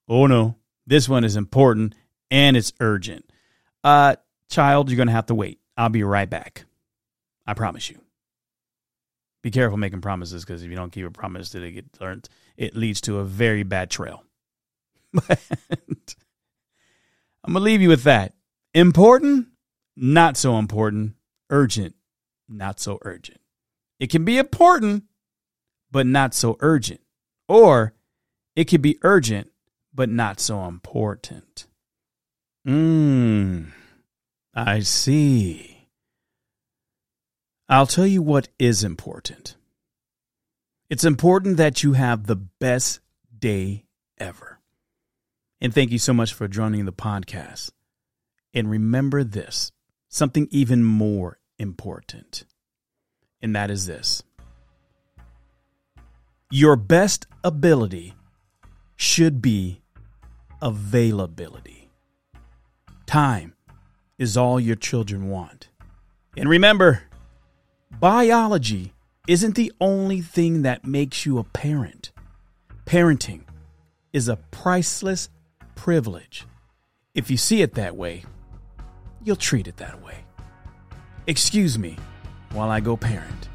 Oh 0.08 0.26
no, 0.26 0.56
this 0.86 1.08
one 1.08 1.24
is 1.24 1.36
important 1.36 1.94
and 2.30 2.56
it's 2.56 2.72
urgent. 2.80 3.30
Uh, 3.84 4.16
child, 4.48 4.90
you're 4.90 4.96
going 4.96 5.08
to 5.08 5.12
have 5.12 5.26
to 5.26 5.34
wait. 5.34 5.60
I'll 5.76 5.88
be 5.88 6.02
right 6.02 6.28
back. 6.28 6.64
I 7.46 7.54
promise 7.54 7.90
you 7.90 8.00
be 9.42 9.50
careful 9.50 9.76
making 9.76 10.00
promises 10.00 10.44
because 10.44 10.62
if 10.62 10.70
you 10.70 10.76
don't 10.76 10.92
keep 10.92 11.06
a 11.06 11.10
promise, 11.10 11.54
it 11.54 11.72
get 11.72 12.00
learned. 12.00 12.28
It 12.56 12.76
leads 12.76 13.00
to 13.02 13.18
a 13.18 13.24
very 13.24 13.62
bad 13.62 13.90
trail. 13.90 14.24
But 15.28 16.14
I'm 17.44 17.52
gonna 17.52 17.64
leave 17.64 17.82
you 17.82 17.88
with 17.88 18.04
that. 18.04 18.34
Important, 18.72 19.48
not 19.96 20.36
so 20.36 20.58
important. 20.58 21.14
Urgent, 21.50 21.96
not 22.48 22.80
so 22.80 22.98
urgent. 23.02 23.40
It 23.98 24.10
can 24.10 24.24
be 24.24 24.38
important, 24.38 25.04
but 25.90 26.06
not 26.06 26.34
so 26.34 26.56
urgent. 26.60 27.00
Or 27.48 27.94
it 28.54 28.68
can 28.68 28.80
be 28.80 28.98
urgent, 29.02 29.50
but 29.92 30.08
not 30.08 30.40
so 30.40 30.64
important. 30.66 31.66
Mmm, 32.66 33.72
I 34.54 34.80
see. 34.80 35.71
I'll 37.68 37.86
tell 37.86 38.06
you 38.06 38.22
what 38.22 38.48
is 38.58 38.84
important. 38.84 39.56
It's 40.90 41.04
important 41.04 41.56
that 41.56 41.82
you 41.82 41.94
have 41.94 42.26
the 42.26 42.36
best 42.36 43.00
day 43.38 43.84
ever. 44.18 44.58
And 45.60 45.72
thank 45.72 45.90
you 45.90 45.98
so 45.98 46.12
much 46.12 46.34
for 46.34 46.48
joining 46.48 46.84
the 46.84 46.92
podcast. 46.92 47.70
And 48.52 48.70
remember 48.70 49.24
this 49.24 49.72
something 50.08 50.46
even 50.50 50.84
more 50.84 51.38
important, 51.58 52.44
and 53.40 53.56
that 53.56 53.70
is 53.70 53.86
this 53.86 54.22
your 56.50 56.76
best 56.76 57.26
ability 57.42 58.14
should 58.94 59.40
be 59.40 59.80
availability. 60.60 61.88
Time 63.06 63.54
is 64.18 64.36
all 64.36 64.60
your 64.60 64.76
children 64.76 65.30
want. 65.30 65.68
And 66.36 66.48
remember, 66.48 67.04
biology 68.00 68.92
isn't 69.28 69.54
the 69.54 69.72
only 69.80 70.20
thing 70.20 70.62
that 70.62 70.84
makes 70.84 71.24
you 71.24 71.38
a 71.38 71.44
parent. 71.44 72.10
Parenting 72.86 73.42
is 74.12 74.28
a 74.28 74.36
priceless 74.50 75.28
privilege. 75.74 76.44
If 77.14 77.30
you 77.30 77.36
see 77.36 77.62
it 77.62 77.74
that 77.74 77.96
way, 77.96 78.24
you'll 79.22 79.36
treat 79.36 79.68
it 79.68 79.76
that 79.76 80.02
way. 80.02 80.24
Excuse 81.26 81.78
me 81.78 81.96
while 82.52 82.70
I 82.70 82.80
go 82.80 82.96
parent. 82.96 83.48